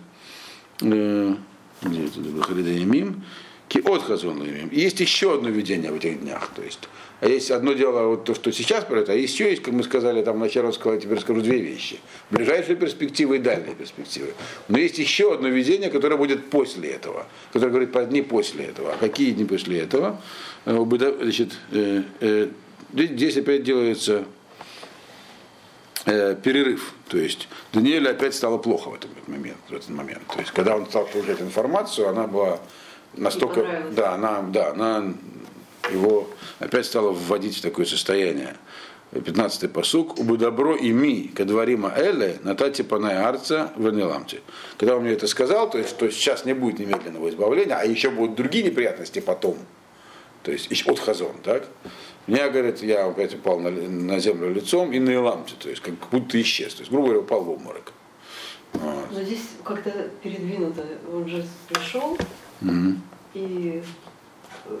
Емим. 1.83 3.23
Ки 3.67 3.79
от 3.79 4.03
хазон 4.03 4.41
лемим. 4.43 4.69
И 4.69 4.79
есть 4.79 4.99
еще 5.01 5.33
одно 5.33 5.49
видение 5.49 5.91
в 5.91 5.95
этих 5.95 6.21
днях. 6.21 6.51
То 6.55 6.61
есть, 6.61 6.79
а 7.19 7.27
есть 7.27 7.51
одно 7.51 7.73
дело, 7.73 8.07
вот 8.07 8.23
то, 8.23 8.33
что 8.33 8.51
сейчас 8.53 8.85
про 8.85 9.01
это, 9.01 9.11
а 9.11 9.15
еще 9.15 9.49
есть, 9.49 9.61
как 9.61 9.73
мы 9.73 9.83
сказали, 9.83 10.23
там 10.23 10.37
вначале 10.37 10.71
сказал, 10.71 10.97
теперь 10.99 11.19
скажу 11.19 11.41
две 11.41 11.59
вещи. 11.59 11.99
Ближайшие 12.31 12.77
перспективы 12.77 13.35
и 13.35 13.39
дальние 13.39 13.75
перспективы. 13.75 14.33
Но 14.69 14.77
есть 14.77 14.97
еще 14.99 15.33
одно 15.33 15.49
видение, 15.49 15.89
которое 15.89 16.15
будет 16.15 16.49
после 16.49 16.91
этого, 16.91 17.25
которое 17.51 17.71
говорит 17.71 17.91
про 17.91 18.05
дни 18.05 18.21
после 18.21 18.65
этого. 18.65 18.93
А 18.93 18.97
какие 18.97 19.31
дни 19.31 19.43
после 19.43 19.79
этого? 19.79 20.21
Э, 20.65 20.85
Значит, 21.21 21.57
э, 21.71 22.03
э, 22.21 22.47
здесь 22.93 23.35
опять 23.35 23.63
делается 23.63 24.23
э, 26.07 26.35
перерыв. 26.35 26.93
То 27.07 27.17
есть 27.17 27.47
Даниэлю 27.73 28.09
опять 28.09 28.33
стало 28.33 28.57
плохо 28.57 28.89
в 28.89 28.95
этот 28.95 29.09
момент. 29.27 29.57
В 29.69 29.73
этот 29.73 29.89
момент. 29.89 30.23
То 30.33 30.39
есть, 30.39 30.51
когда 30.51 30.75
он 30.75 30.87
стал 30.87 31.05
получать 31.05 31.41
информацию, 31.41 32.09
она 32.09 32.27
была 32.27 32.59
настолько. 33.13 33.83
Да, 33.91 34.13
она, 34.13 34.41
да, 34.41 34.71
она 34.71 35.13
его 35.91 36.27
опять 36.59 36.85
стала 36.85 37.11
вводить 37.11 37.57
в 37.57 37.61
такое 37.61 37.85
состояние. 37.85 38.55
15-й 39.11 39.69
посук. 39.69 40.19
Убы 40.19 40.37
добро 40.37 40.75
и 40.75 40.91
ми, 40.91 41.31
кадварима 41.33 41.93
эле, 41.95 42.39
натати 42.43 42.81
паная 42.81 43.27
арца 43.27 43.71
ванеламте. 43.75 44.41
Когда 44.77 44.95
он 44.95 45.03
мне 45.03 45.13
это 45.13 45.27
сказал, 45.27 45.69
то 45.69 45.77
есть, 45.77 45.91
что 45.91 46.09
сейчас 46.09 46.45
не 46.45 46.53
будет 46.53 46.79
немедленного 46.79 47.29
избавления, 47.29 47.75
а 47.75 47.85
еще 47.85 48.09
будут 48.09 48.35
другие 48.35 48.65
неприятности 48.65 49.19
потом. 49.19 49.57
То 50.43 50.51
есть 50.51 50.87
от 50.87 50.99
хазон, 50.99 51.35
так? 51.43 51.67
Меня, 52.27 52.49
говорит, 52.49 52.83
я 52.83 53.05
опять 53.07 53.33
упал 53.35 53.59
на, 53.59 53.71
на 53.71 54.19
землю 54.19 54.53
лицом 54.53 54.91
и 54.91 54.99
на 54.99 55.13
иламте, 55.15 55.55
то 55.57 55.69
есть 55.69 55.81
как 55.81 55.93
будто 56.11 56.39
исчез. 56.41 56.73
То 56.73 56.81
есть, 56.81 56.91
грубо 56.91 57.07
говоря, 57.07 57.21
упал 57.21 57.41
в 57.43 57.49
обморок. 57.49 57.93
Вот. 58.73 59.11
Но 59.11 59.21
здесь 59.23 59.47
как-то 59.63 60.09
передвинуто. 60.21 60.85
Он 61.13 61.27
же 61.27 61.45
пришел 61.69 62.17
Мгм. 62.59 63.01
и 63.33 63.81
э, 64.65 64.77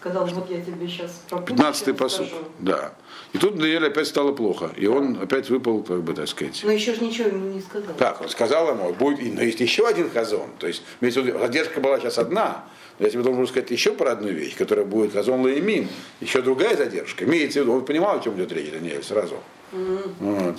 сказал, 0.00 0.26
вот 0.26 0.48
я 0.48 0.60
тебе 0.60 0.86
сейчас 0.86 1.22
про 1.28 1.38
15-й 1.38 1.92
Путина 1.92 1.94
посуд. 1.94 2.26
скажу. 2.28 2.44
Да. 2.60 2.94
И 3.32 3.38
тут 3.38 3.56
Даниэль 3.58 3.86
опять 3.88 4.06
стало 4.06 4.32
плохо. 4.32 4.70
И 4.76 4.86
он 4.86 5.20
опять 5.20 5.50
выпал, 5.50 5.82
как 5.82 6.04
бы 6.04 6.14
так 6.14 6.28
сказать. 6.28 6.60
Но 6.62 6.70
еще 6.70 6.94
же 6.94 7.02
ничего 7.04 7.28
ему 7.28 7.46
не 7.52 7.60
сказал. 7.60 7.94
Так, 7.96 8.20
он 8.20 8.28
сказал 8.28 8.70
ему, 8.70 8.92
будет, 8.92 9.34
но 9.34 9.42
есть 9.42 9.58
еще 9.58 9.88
один 9.88 10.08
хазон. 10.08 10.50
То 10.60 10.68
есть, 10.68 10.82
задержка 11.00 11.80
была 11.80 11.98
сейчас 11.98 12.16
одна. 12.18 12.64
Я 13.00 13.08
тебе 13.08 13.22
должен 13.22 13.46
сказать 13.46 13.70
еще 13.70 13.92
про 13.92 14.12
одну 14.12 14.28
вещь, 14.28 14.54
которая 14.56 14.84
будет 14.84 15.14
хазон 15.14 15.40
лаимин. 15.40 15.88
Еще 16.20 16.42
другая 16.42 16.76
задержка. 16.76 17.24
Имеется 17.24 17.60
в 17.60 17.62
виду, 17.62 17.72
он 17.72 17.84
понимал, 17.84 18.18
о 18.18 18.22
чем 18.22 18.36
идет 18.36 18.52
речь, 18.52 18.70
Даниэль, 18.70 19.02
сразу. 19.02 19.36
Мгм. 19.72 20.02
Вот. 20.20 20.56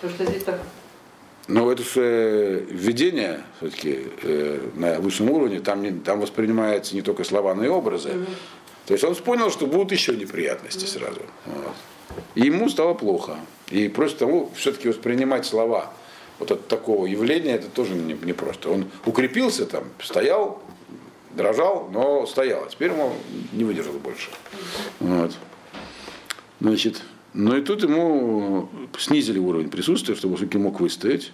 Потому 0.00 0.14
что 0.14 0.24
здесь 0.24 0.44
так 0.44 0.58
Но 1.48 1.70
это 1.70 1.82
же 1.82 2.00
э, 2.00 2.64
введение 2.70 3.42
все-таки 3.58 4.06
на 4.74 5.00
высшем 5.00 5.30
уровне, 5.30 5.60
там, 5.60 5.82
не, 5.82 5.90
там 5.90 6.20
воспринимаются 6.20 6.94
не 6.94 7.02
только 7.02 7.24
слова, 7.24 7.54
но 7.54 7.62
и 7.62 7.68
образы. 7.68 8.10
То 8.86 8.94
есть 8.94 9.04
он 9.04 9.14
понял, 9.16 9.50
что 9.50 9.66
будут 9.66 9.92
еще 9.92 10.16
неприятности 10.16 10.86
сразу. 10.86 11.20
Вот. 11.44 11.74
И 12.36 12.40
ему 12.40 12.70
стало 12.70 12.94
плохо. 12.94 13.36
И 13.68 13.88
просто 13.88 14.20
тому 14.20 14.50
все-таки 14.56 14.88
воспринимать 14.88 15.44
слова 15.44 15.92
вот 16.38 16.50
от 16.50 16.68
такого 16.68 17.04
явления, 17.04 17.56
это 17.56 17.68
тоже 17.68 17.92
не, 17.92 18.14
не 18.14 18.32
просто. 18.32 18.70
Он 18.70 18.90
укрепился 19.04 19.66
там, 19.66 19.84
стоял, 20.02 20.62
дрожал, 21.34 21.88
но 21.92 22.26
стоял. 22.26 22.64
А 22.64 22.68
теперь 22.68 22.90
ему 22.90 23.14
не 23.52 23.64
выдержал 23.64 23.92
больше. 23.94 24.30
Вот. 24.98 25.32
Значит, 26.60 27.02
ну 27.34 27.56
и 27.56 27.62
тут 27.62 27.82
ему 27.82 28.68
снизили 28.98 29.38
уровень 29.38 29.70
присутствия, 29.70 30.14
чтобы 30.14 30.36
все-таки 30.36 30.58
мог 30.58 30.80
выстоять. 30.80 31.32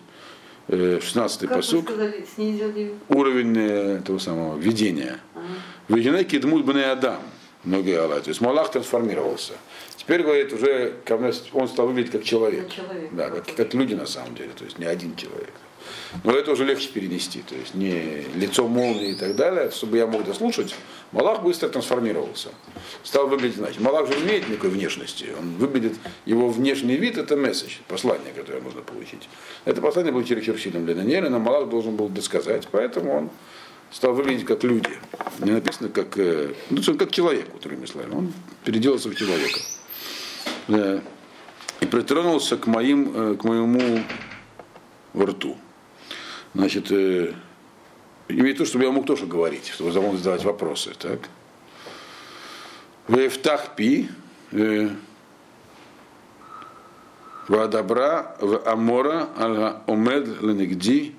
Э, 0.69 0.99
16-й 1.01 1.47
Как 1.47 1.57
посук 1.57 1.89
вы 1.91 1.95
сказали, 1.95 2.27
снизили? 2.35 2.95
уровень 3.09 3.57
э, 3.57 3.99
этого 3.99 4.19
самого 4.19 4.59
видения. 4.59 5.21
Видение 5.89 6.25
кидмут 6.25 6.65
бне 6.65 6.85
адам. 6.85 7.21
Многие 7.65 8.01
аллах. 8.01 8.23
То 8.23 8.29
есть 8.31 8.41
Малах 8.41 8.71
трансформировался. 8.71 9.55
Теперь, 9.97 10.23
говорит, 10.23 10.53
уже 10.53 10.95
он 11.53 11.67
стал 11.69 11.89
выглядеть 11.89 12.13
как 12.13 12.23
человек. 12.23 12.69
Человек. 12.71 13.11
Да, 13.13 13.29
как, 13.31 13.45
как 13.57 13.75
люди 13.75 13.95
на 13.95 14.07
самом 14.07 14.37
деле, 14.37 14.51
то 14.57 14.65
есть 14.65 14.79
не 14.79 14.85
один 14.85 15.17
человек. 15.17 15.53
Но 16.25 16.33
это 16.33 16.53
уже 16.53 16.65
легче 16.65 16.89
перенести, 16.89 17.43
то 17.43 17.55
есть 17.55 17.75
не 17.75 18.25
лицо 18.35 18.67
молнии 18.67 19.11
и 19.11 19.15
так 19.15 19.37
далее, 19.37 19.71
чтобы 19.71 19.97
я 19.99 20.07
мог 20.07 20.25
дослушать. 20.25 20.75
Малах 21.13 21.43
быстро 21.43 21.69
трансформировался. 21.69 22.49
Стал 23.03 23.29
выглядеть 23.29 23.59
иначе. 23.59 23.81
Малах 23.81 24.09
же 24.09 24.17
не 24.17 24.23
имеет 24.25 24.49
никакой 24.49 24.71
внешности. 24.71 25.27
Он 25.39 25.55
выглядит, 25.57 25.95
его 26.25 26.49
внешний 26.49 26.97
вид 26.97 27.19
это 27.19 27.37
месседж, 27.37 27.79
послание, 27.89 28.33
которое 28.35 28.61
нужно 28.61 28.83
получить. 28.83 29.29
Это 29.65 29.81
послание 29.81 30.13
было 30.13 30.25
чересчур 30.25 30.59
сильным 30.59 30.85
для 30.85 30.95
Даниэля, 30.95 31.31
но 31.31 31.39
Малах 31.39 31.69
должен 31.69 31.97
был 31.97 32.09
досказать, 32.09 32.69
поэтому 32.71 33.17
он 33.17 33.31
стал 33.91 34.15
выглядеть 34.15 34.45
как 34.45 34.65
люди. 34.65 34.91
Не 35.39 35.53
написано 35.53 35.89
как, 35.89 36.19
э, 36.19 36.55
ну, 36.71 36.83
как 36.97 37.11
человек, 37.13 37.47
другими 37.63 37.87
словами. 37.87 38.15
Он 38.15 38.33
переделался 38.65 39.09
в 39.09 39.15
человека. 39.15 39.61
Да. 40.69 41.03
И 41.81 41.87
притронулся 41.87 42.57
к, 42.57 42.67
моим, 42.67 43.13
э, 43.15 43.35
к 43.37 43.45
моему 43.45 44.01
рту. 45.17 45.57
Значит, 46.57 46.91
э, 46.91 47.35
имеет 48.29 48.57
то, 48.57 48.65
чтобы 48.65 48.85
я 48.85 48.91
мог 48.91 49.05
тоже 49.05 49.27
говорить, 49.27 49.69
чтобы 49.69 49.91
я 49.91 50.01
мог 50.01 50.17
задавать 50.17 50.43
вопросы. 50.43 50.93
Так? 50.99 51.21
Вефтах 53.09 53.77
пи, 53.77 54.09
э, 54.53 54.89
Вадабра, 57.49 58.37
в 58.41 58.63
Амора, 58.67 59.29
Алга 59.37 59.83
Омед 59.87 60.43
Ленегди. 60.43 61.15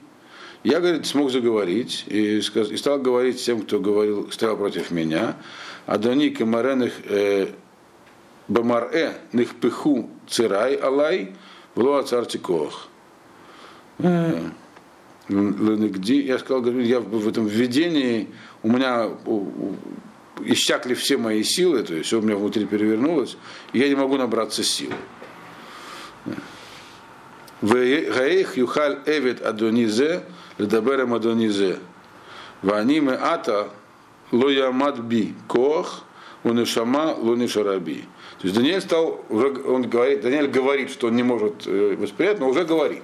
Я, 0.64 0.80
говорит, 0.80 1.06
смог 1.06 1.30
заговорить 1.32 2.04
и, 2.08 2.42
сказ- 2.42 2.72
и 2.72 2.78
стал 2.78 3.00
говорить 3.00 3.42
тем, 3.42 3.62
кто 3.62 3.80
говорил, 3.80 4.32
стоял 4.32 4.58
против 4.58 4.90
меня. 4.90 5.38
Адони 5.86 6.30
Камареных 6.30 6.94
э, 7.06 7.50
Бамаре 8.48 9.14
Нихпиху 9.34 10.10
Цирай 10.28 10.74
Алай 10.76 11.36
Влоа 11.76 12.02
Цартикох. 12.02 12.88
Ленегди. 15.30 16.22
Я 16.22 16.40
сказал, 16.40 16.62
говорю, 16.62 16.82
я 16.82 17.00
в 17.00 17.28
этом 17.28 17.46
введении, 17.48 18.30
у 18.64 18.72
меня 18.72 19.10
иссякли 20.46 20.94
все 20.94 21.18
мои 21.18 21.44
силы, 21.44 21.84
то 21.84 21.94
есть 21.94 22.08
все 22.08 22.20
у 22.20 22.22
меня 22.22 22.36
внутри 22.36 22.66
перевернулось, 22.66 23.38
и 23.74 23.80
я 23.80 23.90
не 23.90 23.96
могу 23.96 24.18
набраться 24.18 24.64
сил. 24.64 24.92
Гаэх 27.62 28.58
юхаль 28.58 29.00
эвет 29.06 29.42
адонизе, 29.42 30.24
ледаберем 30.58 31.14
адонизе. 31.14 31.80
Ваниме 32.62 33.14
ата 33.14 33.70
ло 34.32 34.50
ямад 34.50 35.00
би 35.00 35.34
кох, 35.48 36.04
унешама 36.44 37.16
лунишараби. 37.18 38.04
То 38.40 38.48
есть 38.48 38.56
Даниэль 38.56 38.82
стал, 38.82 39.26
он 39.30 39.90
говорит, 39.90 40.22
Даниэль 40.22 40.48
говорит, 40.48 40.92
что 40.92 41.08
он 41.08 41.16
не 41.16 41.24
может 41.24 41.66
э, 41.66 41.96
воспринять, 41.98 42.40
но 42.40 42.50
уже 42.50 42.66
говорит. 42.66 43.04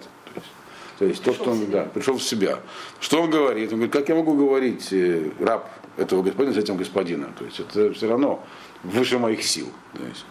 То 1.03 1.07
есть, 1.09 1.25
есть 1.25 1.37
то, 1.37 1.43
что 1.43 1.51
он 1.51 1.69
да, 1.69 1.83
пришел 1.83 2.17
в 2.17 2.23
себя. 2.23 2.59
Что 3.01 3.21
он 3.21 3.29
говорит? 3.29 3.71
Он 3.73 3.79
говорит, 3.79 3.93
как 3.93 4.07
я 4.07 4.15
могу 4.15 4.35
говорить, 4.35 4.87
э, 4.93 5.31
раб 5.39 5.69
этого 5.97 6.23
господина 6.23 6.53
с 6.53 6.57
этим 6.57 6.77
господином? 6.77 7.33
То 7.33 7.43
есть 7.43 7.59
это 7.59 7.91
все 7.91 8.07
равно 8.07 8.41
выше 8.83 9.19
моих 9.19 9.43
сил. 9.43 9.67
То 9.93 10.03
есть, 10.05 10.25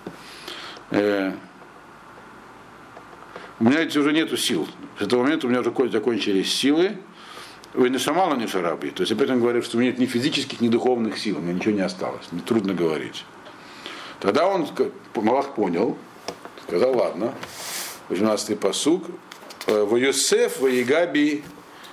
э, 0.92 1.32
у 3.60 3.64
меня 3.64 3.82
ведь 3.82 3.94
уже 3.96 4.12
нету 4.12 4.38
сил. 4.38 4.66
С 4.98 5.02
этого 5.02 5.22
момента 5.22 5.46
у 5.46 5.50
меня 5.50 5.60
уже 5.60 5.72
ко- 5.72 5.88
закончились 5.88 6.52
силы. 6.54 6.96
Вы 7.74 7.90
не 7.90 7.98
шамала, 7.98 8.34
не 8.34 8.46
шараби. 8.46 8.88
То 8.90 9.02
есть 9.02 9.12
опять 9.12 9.28
он 9.28 9.40
говорит, 9.40 9.66
что 9.66 9.76
у 9.76 9.80
меня 9.80 9.90
нет 9.90 10.00
ни 10.00 10.06
физических, 10.06 10.62
ни 10.62 10.68
духовных 10.68 11.18
сил, 11.18 11.36
у 11.36 11.40
меня 11.40 11.52
ничего 11.52 11.74
не 11.74 11.82
осталось. 11.82 12.26
Мне 12.32 12.40
трудно 12.40 12.72
говорить. 12.72 13.26
Тогда 14.20 14.46
он, 14.46 14.66
Малах 15.16 15.54
понял, 15.54 15.98
сказал, 16.66 16.96
ладно, 16.96 17.34
18-й 18.08 18.56
посуг, 18.56 19.04
э, 19.66 19.82
в 19.82 19.96
Йосеф, 19.96 20.60
в 20.60 20.66
Егаби, 20.66 21.42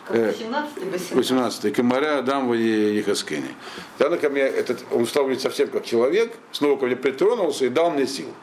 э, 0.10 0.32
18 0.32 1.12
18 1.12 1.74
Камаре 1.74 2.10
Адам 2.10 2.50
в 2.50 2.54
Ехаскене. 2.54 3.56
Тогда 3.98 4.18
ко 4.18 4.30
мне 4.30 4.42
этот, 4.42 4.84
он 4.92 5.06
стал 5.06 5.24
говорить 5.24 5.42
совсем 5.42 5.70
как 5.70 5.86
человек, 5.86 6.34
снова 6.52 6.78
ко 6.78 6.86
мне 6.86 6.96
притронулся 6.96 7.66
и 7.66 7.70
дал 7.70 7.92
мне 7.92 8.08
сил. 8.08 8.34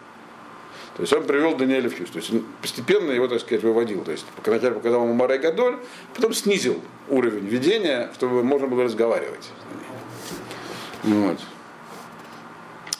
То 0.96 1.02
есть 1.02 1.12
он 1.12 1.24
привел 1.24 1.54
Даниэля 1.54 1.90
в 1.90 1.94
чувство. 1.94 2.14
То 2.14 2.18
есть 2.20 2.32
он 2.32 2.46
постепенно 2.62 3.10
его, 3.10 3.28
так 3.28 3.40
сказать, 3.40 3.62
выводил. 3.62 4.02
То 4.02 4.12
есть 4.12 4.24
вначале 4.42 4.74
показал 4.74 5.02
ему 5.02 5.12
Марай 5.12 5.38
Гадоль, 5.38 5.78
потом 6.14 6.32
снизил 6.32 6.80
уровень 7.10 7.46
ведения, 7.46 8.10
чтобы 8.14 8.42
можно 8.42 8.66
было 8.66 8.84
разговаривать. 8.84 9.50
Вот. 11.02 11.38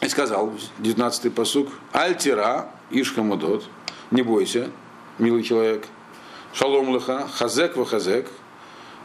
И 0.03 0.09
сказал, 0.09 0.53
19-й 0.79 1.31
посук, 1.31 1.71
Альтира, 1.93 2.71
Ишхамудот, 2.91 3.65
не 4.11 4.21
бойся, 4.21 4.71
милый 5.19 5.43
человек, 5.43 5.87
Шалом 6.57 6.95
леха, 6.95 7.29
хазек 7.29 7.77
в 7.77 7.85
хазек, 7.85 8.29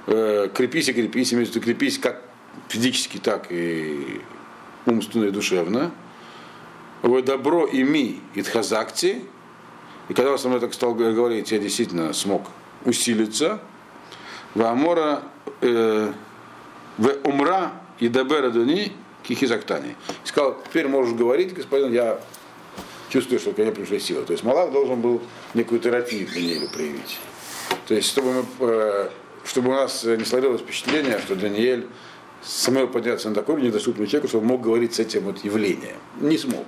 э, 0.08 0.48
крепись 0.54 0.88
и 0.88 0.94
крепись, 0.94 1.34
имеется 1.34 1.60
в 1.60 1.62
крепись 1.62 2.00
как 2.00 2.22
физически, 2.70 3.18
так 3.18 3.48
и 3.52 4.22
умственно 4.86 5.26
и 5.26 5.32
душевно. 5.32 5.92
Вы 7.02 7.22
добро 7.24 7.66
ими 7.66 8.22
итхазакти. 8.36 9.24
И 10.08 10.14
когда 10.14 10.32
он 10.32 10.40
со 10.40 10.48
мной 10.48 10.62
так 10.62 10.74
стал 10.74 10.96
говорить, 10.96 11.52
я 11.52 11.60
действительно 11.60 12.14
смог 12.14 12.44
усилиться. 12.86 13.60
В 14.56 14.64
Амора, 14.64 15.24
э, 15.60 16.14
в 16.98 17.16
Умра 17.26 17.74
и 18.00 18.08
Дабера 18.08 18.50
Дуни 18.50 18.94
Кихизактани. 19.24 19.98
И 20.24 20.28
сказал, 20.28 20.58
теперь 20.64 20.88
можешь 20.88 21.16
говорить, 21.16 21.54
господин, 21.54 21.92
я 21.92 22.18
чувствую, 23.10 23.42
что 23.42 23.52
ко 23.52 23.62
мне 23.62 23.74
пришли 23.74 24.00
силы. 24.00 24.24
То 24.24 24.32
есть 24.32 24.46
Малах 24.46 24.72
должен 24.72 25.02
был 25.02 25.22
некую 25.54 25.82
терапию 25.82 26.30
Даниэлю 26.34 26.70
проявить. 26.70 27.20
То 27.92 27.96
есть, 27.96 28.08
чтобы, 28.08 28.32
мы, 28.32 28.46
э, 28.70 29.10
чтобы 29.44 29.72
у 29.72 29.74
нас 29.74 30.06
не 30.06 30.24
сложилось 30.24 30.62
впечатление, 30.62 31.20
что 31.20 31.36
Даниэль 31.36 31.88
сумел 32.42 32.88
подняться 32.88 33.28
на 33.28 33.36
такой 33.36 33.62
недоступный 33.62 34.08
человек, 34.08 34.30
чтобы 34.30 34.46
мог 34.46 34.62
говорить 34.62 34.96
с 34.96 35.00
этим 35.00 35.24
вот 35.24 35.44
явлением. 35.44 35.98
Не 36.22 36.38
смог. 36.38 36.66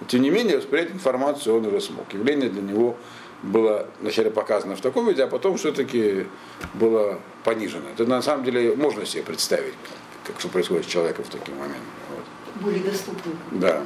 Но, 0.00 0.06
тем 0.06 0.22
не 0.22 0.30
менее, 0.30 0.56
воспринять 0.56 0.92
информацию 0.92 1.54
он 1.54 1.66
уже 1.66 1.82
смог. 1.82 2.10
Явление 2.14 2.48
для 2.48 2.62
него 2.62 2.96
было 3.42 3.86
вначале 4.00 4.30
показано 4.30 4.74
в 4.74 4.80
таком 4.80 5.06
виде, 5.08 5.22
а 5.24 5.26
потом 5.26 5.58
все-таки 5.58 6.26
было 6.72 7.20
понижено. 7.44 7.90
Это 7.92 8.06
на 8.06 8.22
самом 8.22 8.42
деле 8.42 8.74
можно 8.74 9.04
себе 9.04 9.24
представить, 9.24 9.74
как 10.26 10.40
что 10.40 10.48
происходит 10.48 10.86
с 10.86 10.88
человеком 10.88 11.26
в 11.26 11.28
такие 11.28 11.54
моменты. 11.54 11.82
Вот. 12.08 12.62
Более 12.62 12.82
доступны. 12.82 13.32
Да. 13.50 13.84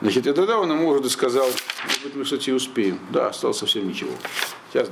Значит, 0.00 0.26
и 0.26 0.32
тогда 0.32 0.58
он 0.58 0.70
ему 0.70 0.88
уже 0.88 1.08
сказал, 1.10 1.46
может 1.84 2.02
быть, 2.02 2.14
мы, 2.14 2.24
кстати, 2.24 2.50
успеем. 2.50 2.98
Да, 3.10 3.28
осталось 3.28 3.58
совсем 3.58 3.86
ничего. 3.86 4.12
Сейчас 4.72 4.90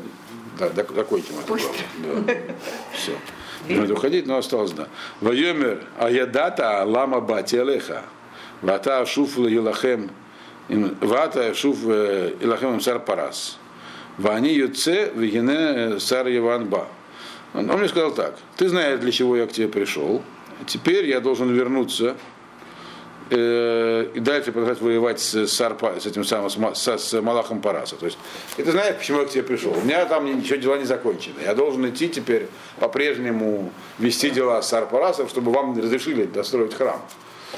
да, 0.59 0.69
док- 0.71 0.95
закончим 0.95 1.39
это 1.41 1.47
главу. 1.47 1.75
Да. 2.27 2.35
Все. 2.93 3.13
Надо 3.69 3.95
уходить, 3.95 4.27
но 4.27 4.37
осталось, 4.39 4.73
да. 4.73 4.89
Вайомер 5.21 5.85
аядата 5.99 6.85
лама 6.85 7.21
батиалеха. 7.21 8.03
Вата 8.61 9.05
шуф 9.07 9.39
елахем. 9.39 10.11
Вата 10.69 11.55
шуф 11.55 11.85
илахем 11.85 12.81
цар 12.81 13.01
парас. 13.01 13.59
Вани 14.19 14.53
Юце 14.53 15.13
Вегене 15.15 16.01
Сар 16.01 16.27
Иванба. 16.29 16.89
Он, 17.55 17.71
он 17.71 17.79
мне 17.79 17.89
сказал 17.89 18.13
так, 18.13 18.37
ты 18.57 18.69
знаешь, 18.69 18.99
для 19.01 19.13
чего 19.13 19.37
я 19.37 19.47
к 19.47 19.53
тебе 19.53 19.69
пришел, 19.69 20.23
теперь 20.67 21.07
я 21.07 21.21
должен 21.21 21.51
вернуться 21.55 22.17
э, 23.31 24.11
и 24.15 24.21
дальше 24.21 24.53
продолжать 24.53 24.81
воевать 24.81 25.21
с, 25.21 25.47
Сарпа, 25.47 25.95
с 26.01 26.07
этим 26.07 26.25
самым, 26.25 26.51
с, 26.51 26.79
с, 26.79 26.99
с 26.99 27.21
Малахом 27.21 27.61
Параса. 27.61 27.97
То 27.97 28.07
есть, 28.07 28.19
и 28.57 28.63
ты 28.63 28.71
знаешь, 28.73 28.97
почему 28.97 29.21
я 29.21 29.27
к 29.27 29.31
тебе 29.31 29.43
пришел. 29.43 29.73
У 29.73 29.81
меня 29.81 30.05
там 30.07 30.25
ничего 30.25 30.57
дела 30.57 30.79
не 30.79 30.85
закончены. 30.85 31.41
Я 31.45 31.55
должен 31.55 31.89
идти 31.89 32.09
теперь 32.09 32.49
по-прежнему 32.79 33.73
вести 33.99 34.31
дела 34.31 34.63
с 34.63 34.69
Сарпарасом, 34.69 35.29
чтобы 35.29 35.53
вам 35.53 35.79
разрешили 35.79 36.25
достроить 36.25 36.75
храм. 36.75 37.01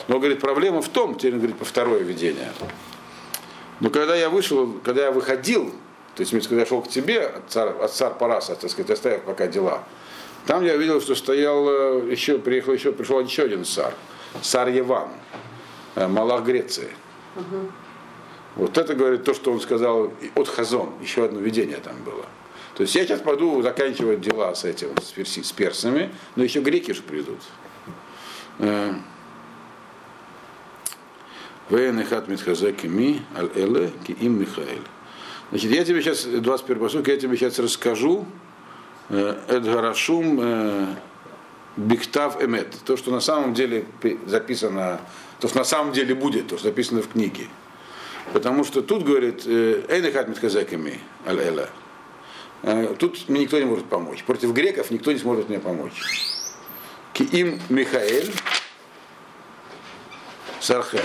Но, 0.08 0.18
говорит, 0.18 0.40
проблема 0.40 0.82
в 0.82 0.88
том, 0.88 1.14
теперь 1.14 1.34
говорит 1.34 1.56
по 1.56 1.64
второе 1.64 2.00
видение. 2.00 2.52
Но 3.80 3.90
когда 3.90 4.14
я 4.14 4.28
вышел, 4.28 4.72
когда 4.84 5.04
я 5.04 5.10
выходил, 5.10 5.72
то 6.14 6.22
есть, 6.22 6.32
когда 6.48 6.60
я 6.60 6.66
шел 6.66 6.82
к 6.82 6.88
тебе 6.88 7.26
от, 7.26 7.50
цар, 7.50 7.76
от 7.80 7.92
цар 7.92 8.14
Параса, 8.14 8.54
так 8.54 8.70
сказать, 8.70 8.90
оставив 8.90 9.22
пока 9.22 9.46
дела, 9.46 9.84
там 10.46 10.64
я 10.64 10.76
видел, 10.76 11.00
что 11.00 11.14
стоял 11.14 11.68
э, 11.68 12.10
еще, 12.10 12.38
приехал 12.38 12.72
еще, 12.72 12.92
пришел 12.92 13.20
еще 13.20 13.44
один 13.44 13.64
цар, 13.64 13.94
цар 14.42 14.68
Еван, 14.68 15.08
э, 15.08 15.36
Малах 15.96 16.44
Греции. 16.44 16.90
Вот 18.56 18.76
это 18.78 18.94
говорит 18.94 19.24
то, 19.24 19.34
что 19.34 19.52
он 19.52 19.60
сказал 19.60 20.12
от 20.34 20.48
Хазон, 20.48 20.90
еще 21.00 21.24
одно 21.24 21.40
видение 21.40 21.76
там 21.76 22.02
было. 22.04 22.26
То 22.74 22.82
есть 22.82 22.94
я 22.94 23.04
сейчас 23.04 23.20
пойду 23.20 23.62
заканчивать 23.62 24.20
дела 24.20 24.54
с 24.54 24.64
этим, 24.64 24.88
с, 25.00 25.12
перси, 25.12 25.42
с 25.42 25.52
персами, 25.52 26.10
но 26.36 26.44
еще 26.44 26.60
греки 26.60 26.92
же 26.92 27.02
придут. 27.02 27.40
Э, 28.58 28.94
Вейнехат 31.68 32.28
Митхазеки 32.28 32.86
Ми, 32.86 33.22
Аль 33.36 33.50
Эле, 33.54 33.92
Ки. 34.06 34.16
Значит, 35.50 35.70
я 35.70 35.84
тебе 35.84 36.00
сейчас, 36.02 36.24
21 36.24 36.82
посук, 36.82 37.08
я 37.08 37.16
тебе 37.16 37.36
сейчас 37.36 37.58
расскажу 37.58 38.26
э, 39.08 39.36
Эдгарашум 39.48 40.40
э, 40.40 40.86
Биктав 41.76 42.42
Эмет. 42.42 42.74
То, 42.84 42.96
что 42.96 43.10
на 43.10 43.20
самом 43.20 43.54
деле 43.54 43.84
записано, 44.26 45.00
то, 45.38 45.48
что 45.48 45.58
на 45.58 45.64
самом 45.64 45.92
деле 45.92 46.14
будет, 46.14 46.48
то, 46.48 46.56
что 46.58 46.68
записано 46.68 47.02
в 47.02 47.08
книге. 47.08 47.46
Потому 48.32 48.64
что 48.64 48.82
тут 48.82 49.04
говорит 49.04 49.42
э, 49.46 49.82
Эйнехат 49.88 50.28
Митхазеками, 50.28 51.00
Эле. 51.26 51.68
Э, 52.62 52.94
Тут 52.98 53.28
мне 53.28 53.40
никто 53.40 53.58
не 53.58 53.64
может 53.64 53.86
помочь. 53.86 54.22
Против 54.24 54.52
греков 54.52 54.90
никто 54.90 55.12
не 55.12 55.18
сможет 55.18 55.48
мне 55.48 55.58
помочь. 55.58 56.02
Киим 57.12 57.60
Михаэль 57.68 58.32
Сархем. 60.60 61.00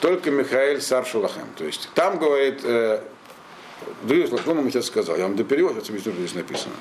Только 0.00 0.30
Михаэль 0.30 0.80
Саршалахем. 0.80 1.48
То 1.56 1.64
есть 1.64 1.90
там 1.94 2.18
говорит, 2.18 2.60
э, 2.62 3.02
словом, 4.42 4.64
я 4.66 4.70
сейчас 4.70 4.86
сказал, 4.86 5.16
я 5.16 5.24
вам 5.24 5.36
до 5.36 5.44
перевода 5.44 5.80
сейчас 5.80 5.90
объясню, 5.90 6.12
что 6.12 6.22
здесь 6.22 6.34
написано. 6.34 6.74